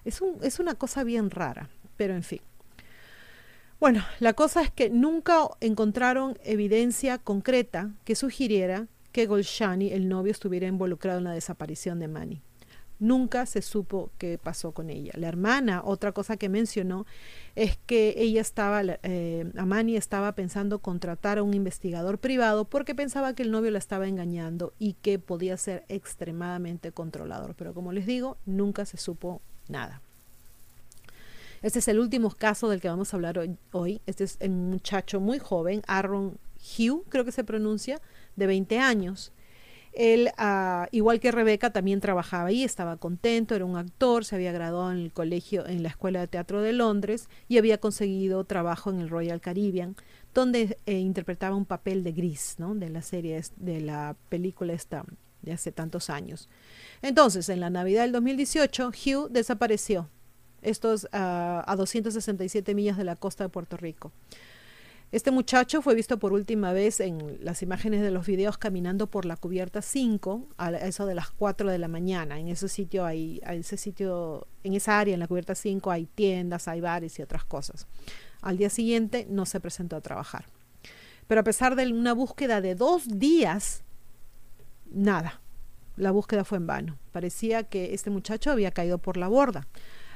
Es, 0.05 0.20
un, 0.20 0.38
es 0.42 0.59
una 0.59 0.74
cosa 0.74 1.05
bien 1.05 1.31
rara, 1.31 1.70
pero 1.96 2.14
en 2.14 2.24
fin. 2.24 2.40
Bueno, 3.85 4.03
la 4.18 4.33
cosa 4.33 4.62
es 4.62 4.70
que 4.70 4.88
nunca 4.88 5.47
encontraron 5.61 6.38
evidencia 6.42 7.18
concreta 7.18 7.90
que 8.05 8.14
sugiriera 8.14 8.87
que 9.12 9.27
Golshani, 9.27 9.92
el 9.92 10.09
novio, 10.09 10.33
estuviera 10.33 10.66
involucrado 10.66 11.18
en 11.18 11.25
la 11.25 11.33
desaparición 11.33 11.99
de 11.99 12.09
Manny. 12.09 12.40
Nunca 12.99 13.44
se 13.44 13.61
supo 13.61 14.11
qué 14.16 14.38
pasó 14.42 14.73
con 14.73 14.88
ella. 14.88 15.12
La 15.16 15.29
hermana, 15.29 15.83
otra 15.85 16.12
cosa 16.12 16.38
que 16.38 16.49
mencionó, 16.49 17.05
es 17.57 17.77
que 17.77 18.14
ella 18.16 18.40
estaba, 18.40 18.81
eh, 19.03 19.53
Amani 19.55 19.97
estaba 19.97 20.35
pensando 20.35 20.79
contratar 20.79 21.37
a 21.37 21.42
un 21.42 21.53
investigador 21.53 22.16
privado 22.16 22.64
porque 22.64 22.94
pensaba 22.94 23.35
que 23.35 23.42
el 23.42 23.51
novio 23.51 23.70
la 23.70 23.81
estaba 23.81 24.09
engañando 24.09 24.73
y 24.79 24.94
que 24.94 25.18
podía 25.18 25.59
ser 25.59 25.85
extremadamente 25.88 26.90
controlador. 26.90 27.55
Pero 27.55 27.75
como 27.75 27.92
les 27.92 28.07
digo, 28.07 28.38
nunca 28.47 28.87
se 28.87 28.97
supo 28.97 29.42
nada. 29.68 30.01
Este 31.64 31.79
es 31.79 31.88
el 31.88 31.98
último 31.98 32.29
caso 32.29 32.68
del 32.68 32.83
que 32.83 32.90
vamos 32.90 33.14
a 33.14 33.16
hablar 33.16 33.40
hoy. 33.72 34.03
Este 34.05 34.24
es 34.24 34.37
un 34.42 34.68
muchacho 34.68 35.18
muy 35.18 35.38
joven, 35.38 35.81
Aaron 35.87 36.37
Hugh, 36.59 37.07
creo 37.09 37.24
que 37.24 37.33
se 37.33 37.42
pronuncia, 37.42 38.03
de 38.37 38.46
20 38.46 38.79
años. 38.81 39.33
Él, 39.94 40.29
ah, 40.37 40.88
igual 40.90 41.20
que 41.20 41.33
Rebeca, 41.33 41.72
también 41.72 42.00
trabajaba 42.00 42.48
ahí, 42.48 42.64
estaba 42.64 42.98
contento, 42.98 43.55
era 43.55 43.64
un 43.64 43.79
actor, 43.79 44.27
se 44.27 44.35
había 44.35 44.53
graduado 44.53 44.92
en 44.92 44.98
el 44.98 45.12
colegio, 45.14 45.66
en 45.66 45.83
la 45.83 45.88
Escuela 45.88 46.20
de 46.20 46.27
Teatro 46.27 46.61
de 46.61 46.74
Londres 46.74 47.31
y 47.48 47.57
había 47.57 47.79
conseguido 47.79 48.44
trabajo 48.44 48.90
en 48.90 49.00
el 49.00 49.09
Royal 49.09 49.40
Caribbean, 49.40 49.96
donde 50.35 50.77
eh, 50.85 50.98
interpretaba 50.98 51.57
un 51.57 51.64
papel 51.64 52.05
de 52.05 52.12
gris, 52.12 52.57
¿no? 52.59 52.74
De 52.74 52.90
la 52.90 53.00
serie, 53.00 53.40
de 53.57 53.81
la 53.81 54.16
película 54.29 54.74
esta 54.74 55.07
de 55.40 55.53
hace 55.53 55.72
tantos 55.72 56.11
años. 56.11 56.50
Entonces, 57.00 57.48
en 57.48 57.61
la 57.61 57.70
Navidad 57.70 58.03
del 58.03 58.12
2018, 58.12 58.88
Hugh 58.88 59.31
desapareció. 59.31 60.11
Estos 60.64 61.09
ah, 61.12 61.62
a 61.66 61.77
267 61.77 62.74
millas 62.74 62.96
de 62.96 63.05
la 63.05 63.16
costa 63.16 63.44
de 63.44 63.50
Puerto 63.50 63.77
Rico. 63.77 64.12
Este 65.14 65.31
muchacho 65.31 65.81
fue 65.81 65.94
visto 65.94 66.18
por 66.18 66.33
última 66.33 66.72
vez 66.72 66.98
en 66.98 67.38
las 67.40 67.62
imágenes 67.62 68.03
de 68.03 68.11
los 68.11 68.27
videos 68.27 68.59
caminando 68.59 69.07
por 69.07 69.27
la 69.27 69.37
cubierta 69.37 69.81
5 69.81 70.48
a 70.59 70.72
eso 70.72 71.07
de 71.07 71.14
las 71.14 71.31
4 71.31 71.70
de 71.70 71.79
la 71.79 71.87
mañana. 71.87 72.40
En 72.40 72.48
ese 72.48 72.68
sitio 72.68 73.05
hay, 73.05 73.40
ese 73.48 73.77
sitio, 73.77 74.48
en 74.64 74.74
esa 74.74 74.98
área, 74.98 75.14
en 75.14 75.20
la 75.20 75.29
cubierta 75.29 75.55
5, 75.55 75.92
hay 75.92 76.07
tiendas, 76.07 76.66
hay 76.66 76.81
bares 76.81 77.16
y 77.20 77.22
otras 77.22 77.44
cosas. 77.44 77.87
Al 78.42 78.57
día 78.57 78.70
siguiente 78.70 79.24
no 79.31 79.46
se 79.46 79.61
presentó 79.61 79.94
a 79.94 80.00
trabajar. 80.00 80.46
Pero 81.29 81.42
a 81.42 81.44
pesar 81.44 81.77
de 81.77 81.87
una 81.92 82.12
búsqueda 82.12 82.61
de 82.61 82.74
dos 82.74 83.07
días, 83.07 83.85
nada. 84.90 85.40
La 85.96 86.11
búsqueda 86.11 86.44
fue 86.44 86.59
en 86.59 86.66
vano. 86.66 86.98
Parecía 87.12 87.62
que 87.62 87.94
este 87.94 88.11
muchacho 88.11 88.50
había 88.50 88.72
caído 88.72 88.98
por 88.98 89.16
la 89.16 89.29
borda. 89.29 89.68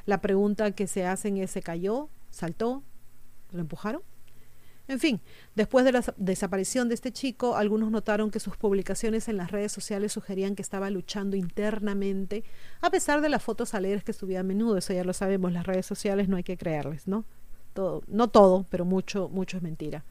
La 0.09 0.23
pregunta 0.23 0.71
que 0.71 0.87
se 0.87 1.05
hacen 1.05 1.37
es, 1.37 1.51
¿se 1.51 1.61
cayó? 1.61 2.09
¿Saltó? 2.31 2.83
¿Lo 3.53 3.61
empujaron? 3.61 4.01
En 4.89 5.01
fin, 5.01 5.21
después 5.55 5.85
de 5.85 5.93
la 5.93 6.03
desaparición 6.17 6.89
de 6.89 6.95
este 6.95 7.13
chico, 7.13 7.57
algunos 7.57 7.91
notaron 7.91 8.31
que 8.31 8.41
sus 8.41 8.57
publicaciones 8.57 9.29
en 9.29 9.37
las 9.37 9.51
redes 9.51 9.71
sociales 9.71 10.11
sugerían 10.13 10.57
que 10.57 10.63
estaba 10.63 10.89
luchando 10.89 11.37
internamente, 11.37 12.43
a 12.81 12.89
pesar 12.89 13.21
de 13.21 13.29
las 13.29 13.43
fotos 13.43 13.75
alegres 13.75 14.03
que 14.03 14.15
subía 14.15 14.41
a 14.41 14.45
menudo. 14.45 14.79
Eso 14.79 14.95
ya 14.95 15.05
lo 15.05 15.13
sabemos, 15.13 15.53
las 15.53 15.67
redes 15.67 15.85
sociales 15.85 16.27
no 16.27 16.39
hay 16.39 16.43
que 16.43 16.57
creerles, 16.57 17.07
¿no? 17.07 17.27
Todo, 17.75 18.03
no 18.07 18.29
todo, 18.29 18.65
pero 18.71 18.87
mucho, 18.87 19.29
mucho 19.29 19.59
es 19.59 19.63
mentira. 19.63 20.07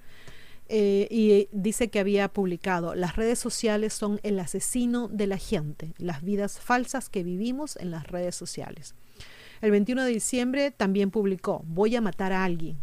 Eh, 0.70 1.08
y 1.10 1.50
dice 1.52 1.88
que 1.88 2.00
había 2.00 2.28
publicado, 2.28 2.94
las 2.94 3.16
redes 3.16 3.40
sociales 3.40 3.94
son 3.94 4.20
el 4.22 4.38
asesino 4.38 5.08
de 5.08 5.26
la 5.26 5.38
gente, 5.38 5.96
las 5.98 6.22
vidas 6.22 6.60
falsas 6.60 7.10
que 7.10 7.24
vivimos 7.24 7.78
en 7.78 7.90
las 7.90 8.06
redes 8.06 8.36
sociales. 8.36 8.94
El 9.62 9.72
21 9.72 10.04
de 10.04 10.12
diciembre 10.12 10.72
también 10.72 11.12
publicó, 11.12 11.64
voy 11.68 11.96
a 11.96 12.02
matar 12.02 12.34
a 12.34 12.44
alguien, 12.44 12.78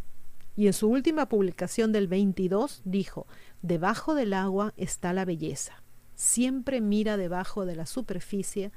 y 0.57 0.67
en 0.67 0.73
su 0.73 0.89
última 0.89 1.29
publicación 1.29 1.93
del 1.93 2.07
22 2.07 2.83
dijo, 2.85 3.27
debajo 3.63 4.15
del 4.15 4.33
agua 4.33 4.73
está 4.77 5.13
la 5.13 5.25
belleza. 5.25 5.83
Siempre 6.15 6.81
mira 6.81 7.17
debajo 7.17 7.67
de 7.67 7.75
la 7.75 7.87
superficie 7.87 8.71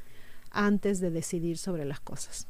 antes 0.50 1.00
de 1.00 1.12
decidir 1.12 1.58
sobre 1.58 1.86
las 1.86 2.00
cosas. 2.00 2.48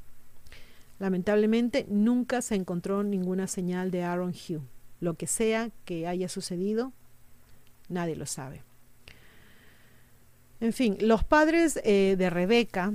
Lamentablemente 0.99 1.85
nunca 1.89 2.41
se 2.41 2.55
encontró 2.55 3.03
ninguna 3.03 3.47
señal 3.47 3.91
de 3.91 4.03
Aaron 4.03 4.29
Hugh. 4.29 4.63
Lo 4.99 5.15
que 5.15 5.27
sea 5.27 5.71
que 5.85 6.07
haya 6.07 6.29
sucedido, 6.29 6.93
nadie 7.89 8.15
lo 8.15 8.25
sabe. 8.25 8.63
En 10.59 10.73
fin, 10.73 10.97
los 11.01 11.23
padres 11.23 11.79
eh, 11.83 12.15
de 12.17 12.29
Rebeca 12.29 12.93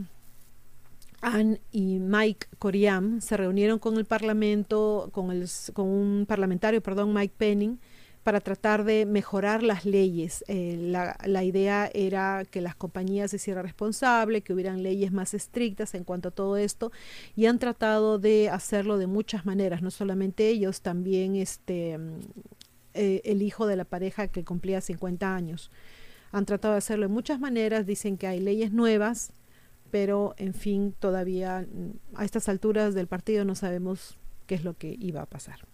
Anne 1.23 1.61
y 1.71 2.01
Mike 2.01 2.49
Coriam 2.59 3.21
se 3.21 3.37
reunieron 3.37 3.79
con 3.79 3.97
el 3.97 4.05
Parlamento, 4.05 5.09
con, 5.13 5.31
el, 5.31 5.49
con 5.73 5.87
un 5.87 6.27
parlamentario, 6.27 6.83
perdón, 6.83 7.15
Mike 7.15 7.35
Penning, 7.39 7.79
para 8.25 8.41
tratar 8.41 8.85
de 8.85 9.07
mejorar 9.07 9.63
las 9.63 9.85
leyes. 9.85 10.45
Eh, 10.49 10.77
la, 10.79 11.45
idea 11.45 11.91
era 11.95 12.45
que 12.51 12.61
las 12.61 12.75
compañías 12.75 13.31
se 13.31 13.37
hicieran 13.37 13.65
responsables, 13.65 14.43
que 14.43 14.53
hubieran 14.53 14.83
leyes 14.83 15.13
más 15.13 15.33
estrictas 15.33 15.95
en 15.95 16.05
cuanto 16.05 16.29
a 16.29 16.33
todo 16.33 16.57
esto, 16.57 16.91
y 17.37 17.47
han 17.47 17.59
tratado 17.61 18.19
de 18.19 18.51
hacerlo 18.51 18.99
de 18.99 19.07
muchas 19.07 19.47
maneras, 19.47 19.81
no 19.81 19.91
solamente 19.93 20.49
ellos, 20.49 20.83
también 20.83 21.37
este, 21.37 21.99
mm, 21.99 22.19
eh, 22.95 23.23
el 23.25 23.43
hijo 23.43 23.67
de 23.67 23.77
la 23.77 23.85
pareja 23.85 24.29
que 24.29 24.45
cumplía 24.45 24.81
50 24.81 25.35
años. 25.35 25.71
Han 26.33 26.47
tratado 26.47 26.75
de 26.75 26.79
hacerlo 26.79 27.07
de 27.07 27.15
muchas 27.15 27.39
maneras, 27.39 27.87
dicen 27.87 28.17
que 28.17 28.27
hay 28.27 28.41
leyes 28.41 28.73
nuevas 28.73 29.33
pero 29.93 30.35
en 30.39 30.55
fin, 30.55 30.95
todavía 30.99 31.67
mm, 31.71 32.17
a 32.17 32.25
estas 32.25 32.49
alturas 32.49 32.95
del 32.95 33.07
partido 33.07 33.45
no 33.45 33.55
sabemos 33.55 34.19
qué 34.47 34.55
es 34.55 34.65
lo 34.65 34.75
que 34.79 34.97
iba 34.99 35.21
a 35.21 35.27
pasar. 35.27 35.69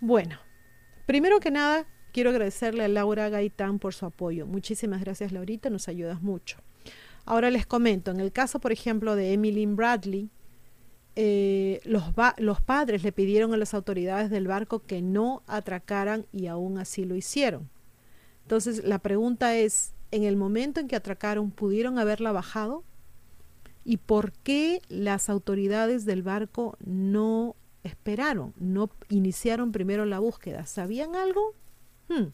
Bueno, 0.00 0.38
primero 1.06 1.38
que 1.38 1.50
nada, 1.50 1.86
quiero 2.12 2.30
agradecerle 2.30 2.82
a 2.82 2.88
Laura 2.88 3.28
Gaitán 3.28 3.78
por 3.78 3.92
su 3.92 4.06
apoyo. 4.06 4.46
Muchísimas 4.46 5.02
gracias, 5.02 5.30
Laurita, 5.30 5.68
nos 5.68 5.86
ayudas 5.86 6.22
mucho. 6.22 6.56
Ahora 7.26 7.50
les 7.50 7.66
comento, 7.66 8.10
en 8.10 8.20
el 8.20 8.32
caso, 8.32 8.58
por 8.58 8.72
ejemplo, 8.72 9.14
de 9.16 9.34
Emily 9.34 9.66
Bradley, 9.66 10.30
eh, 11.14 11.80
los, 11.84 12.04
los 12.38 12.62
padres 12.62 13.04
le 13.04 13.12
pidieron 13.12 13.52
a 13.52 13.58
las 13.58 13.74
autoridades 13.74 14.30
del 14.30 14.48
barco 14.48 14.80
que 14.80 15.02
no 15.02 15.42
atracaran 15.46 16.24
y 16.32 16.46
aún 16.46 16.78
así 16.78 17.04
lo 17.04 17.14
hicieron. 17.14 17.68
Entonces 18.52 18.84
la 18.84 18.98
pregunta 18.98 19.56
es, 19.56 19.94
en 20.10 20.24
el 20.24 20.36
momento 20.36 20.78
en 20.78 20.86
que 20.86 20.94
atracaron, 20.94 21.50
¿pudieron 21.50 21.98
haberla 21.98 22.32
bajado? 22.32 22.84
¿Y 23.82 23.96
por 23.96 24.32
qué 24.32 24.82
las 24.90 25.30
autoridades 25.30 26.04
del 26.04 26.22
barco 26.22 26.76
no 26.84 27.56
esperaron, 27.82 28.52
no 28.58 28.90
iniciaron 29.08 29.72
primero 29.72 30.04
la 30.04 30.18
búsqueda? 30.18 30.66
¿Sabían 30.66 31.16
algo? 31.16 31.54
Hmm. 32.10 32.26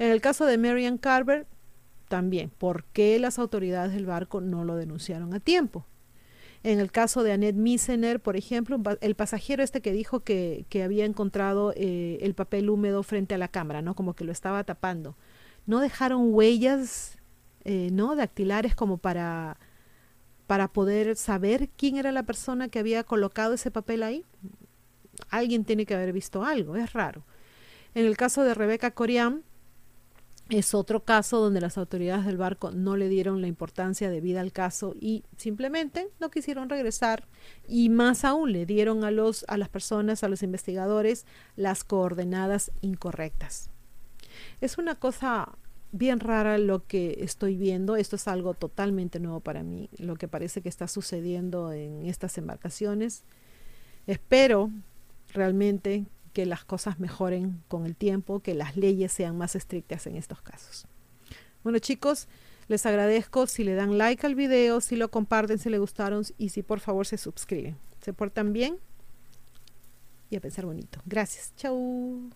En 0.00 0.10
el 0.10 0.20
caso 0.20 0.44
de 0.44 0.58
Marian 0.58 0.98
Carver, 0.98 1.46
también, 2.08 2.50
¿por 2.50 2.82
qué 2.86 3.20
las 3.20 3.38
autoridades 3.38 3.92
del 3.92 4.06
barco 4.06 4.40
no 4.40 4.64
lo 4.64 4.74
denunciaron 4.74 5.34
a 5.34 5.38
tiempo? 5.38 5.86
En 6.64 6.80
el 6.80 6.90
caso 6.90 7.22
de 7.22 7.30
Annette 7.30 7.54
Misener, 7.54 8.18
por 8.18 8.36
ejemplo, 8.36 8.82
el 9.00 9.14
pasajero 9.14 9.62
este 9.62 9.80
que 9.80 9.92
dijo 9.92 10.20
que, 10.20 10.66
había 10.82 11.04
encontrado 11.04 11.72
eh, 11.76 12.18
el 12.22 12.34
papel 12.34 12.68
húmedo 12.70 13.04
frente 13.04 13.36
a 13.36 13.38
la 13.38 13.46
cámara, 13.46 13.82
¿no? 13.82 13.94
Como 13.94 14.14
que 14.14 14.24
lo 14.24 14.32
estaba 14.32 14.64
tapando. 14.64 15.14
¿No 15.68 15.80
dejaron 15.80 16.32
huellas, 16.32 17.18
eh, 17.64 17.90
¿no? 17.92 18.16
Dactilares 18.16 18.74
como 18.74 18.96
para, 18.96 19.58
para 20.46 20.68
poder 20.68 21.14
saber 21.14 21.68
quién 21.76 21.98
era 21.98 22.10
la 22.10 22.22
persona 22.22 22.70
que 22.70 22.78
había 22.78 23.04
colocado 23.04 23.52
ese 23.52 23.70
papel 23.70 24.02
ahí. 24.02 24.24
Alguien 25.28 25.66
tiene 25.66 25.84
que 25.84 25.94
haber 25.94 26.14
visto 26.14 26.42
algo, 26.42 26.74
es 26.74 26.94
raro. 26.94 27.22
En 27.94 28.06
el 28.06 28.16
caso 28.16 28.44
de 28.44 28.54
Rebeca 28.54 28.92
Coriam, 28.92 29.42
es 30.48 30.72
otro 30.72 31.04
caso 31.04 31.38
donde 31.38 31.60
las 31.60 31.76
autoridades 31.76 32.24
del 32.24 32.38
barco 32.38 32.70
no 32.70 32.96
le 32.96 33.10
dieron 33.10 33.42
la 33.42 33.48
importancia 33.48 34.08
debida 34.08 34.40
al 34.40 34.52
caso 34.52 34.94
y 34.98 35.22
simplemente 35.36 36.08
no 36.18 36.30
quisieron 36.30 36.70
regresar 36.70 37.28
y 37.68 37.90
más 37.90 38.24
aún 38.24 38.52
le 38.52 38.64
dieron 38.64 39.04
a 39.04 39.10
los 39.10 39.44
a 39.48 39.58
las 39.58 39.68
personas, 39.68 40.24
a 40.24 40.28
los 40.28 40.42
investigadores 40.42 41.26
las 41.56 41.84
coordenadas 41.84 42.70
incorrectas. 42.80 43.68
Es 44.60 44.78
una 44.78 44.94
cosa 44.94 45.56
bien 45.92 46.20
rara 46.20 46.58
lo 46.58 46.86
que 46.86 47.18
estoy 47.20 47.56
viendo, 47.56 47.96
esto 47.96 48.16
es 48.16 48.28
algo 48.28 48.54
totalmente 48.54 49.20
nuevo 49.20 49.40
para 49.40 49.62
mí, 49.62 49.88
lo 49.96 50.16
que 50.16 50.28
parece 50.28 50.60
que 50.60 50.68
está 50.68 50.88
sucediendo 50.88 51.72
en 51.72 52.06
estas 52.06 52.36
embarcaciones. 52.38 53.24
Espero 54.06 54.70
realmente 55.32 56.06
que 56.32 56.46
las 56.46 56.64
cosas 56.64 57.00
mejoren 57.00 57.62
con 57.68 57.86
el 57.86 57.96
tiempo, 57.96 58.40
que 58.40 58.54
las 58.54 58.76
leyes 58.76 59.12
sean 59.12 59.36
más 59.36 59.54
estrictas 59.56 60.06
en 60.06 60.16
estos 60.16 60.42
casos. 60.42 60.86
Bueno 61.64 61.78
chicos, 61.78 62.28
les 62.68 62.84
agradezco 62.86 63.46
si 63.46 63.64
le 63.64 63.74
dan 63.74 63.98
like 63.98 64.26
al 64.26 64.34
video, 64.34 64.80
si 64.80 64.96
lo 64.96 65.10
comparten, 65.10 65.58
si 65.58 65.70
le 65.70 65.78
gustaron 65.78 66.22
y 66.36 66.50
si 66.50 66.62
por 66.62 66.80
favor 66.80 67.06
se 67.06 67.18
suscriben. 67.18 67.76
Se 68.00 68.12
portan 68.12 68.52
bien 68.52 68.76
y 70.30 70.36
a 70.36 70.40
pensar 70.40 70.66
bonito. 70.66 71.00
Gracias. 71.06 71.52
Chau. 71.56 72.30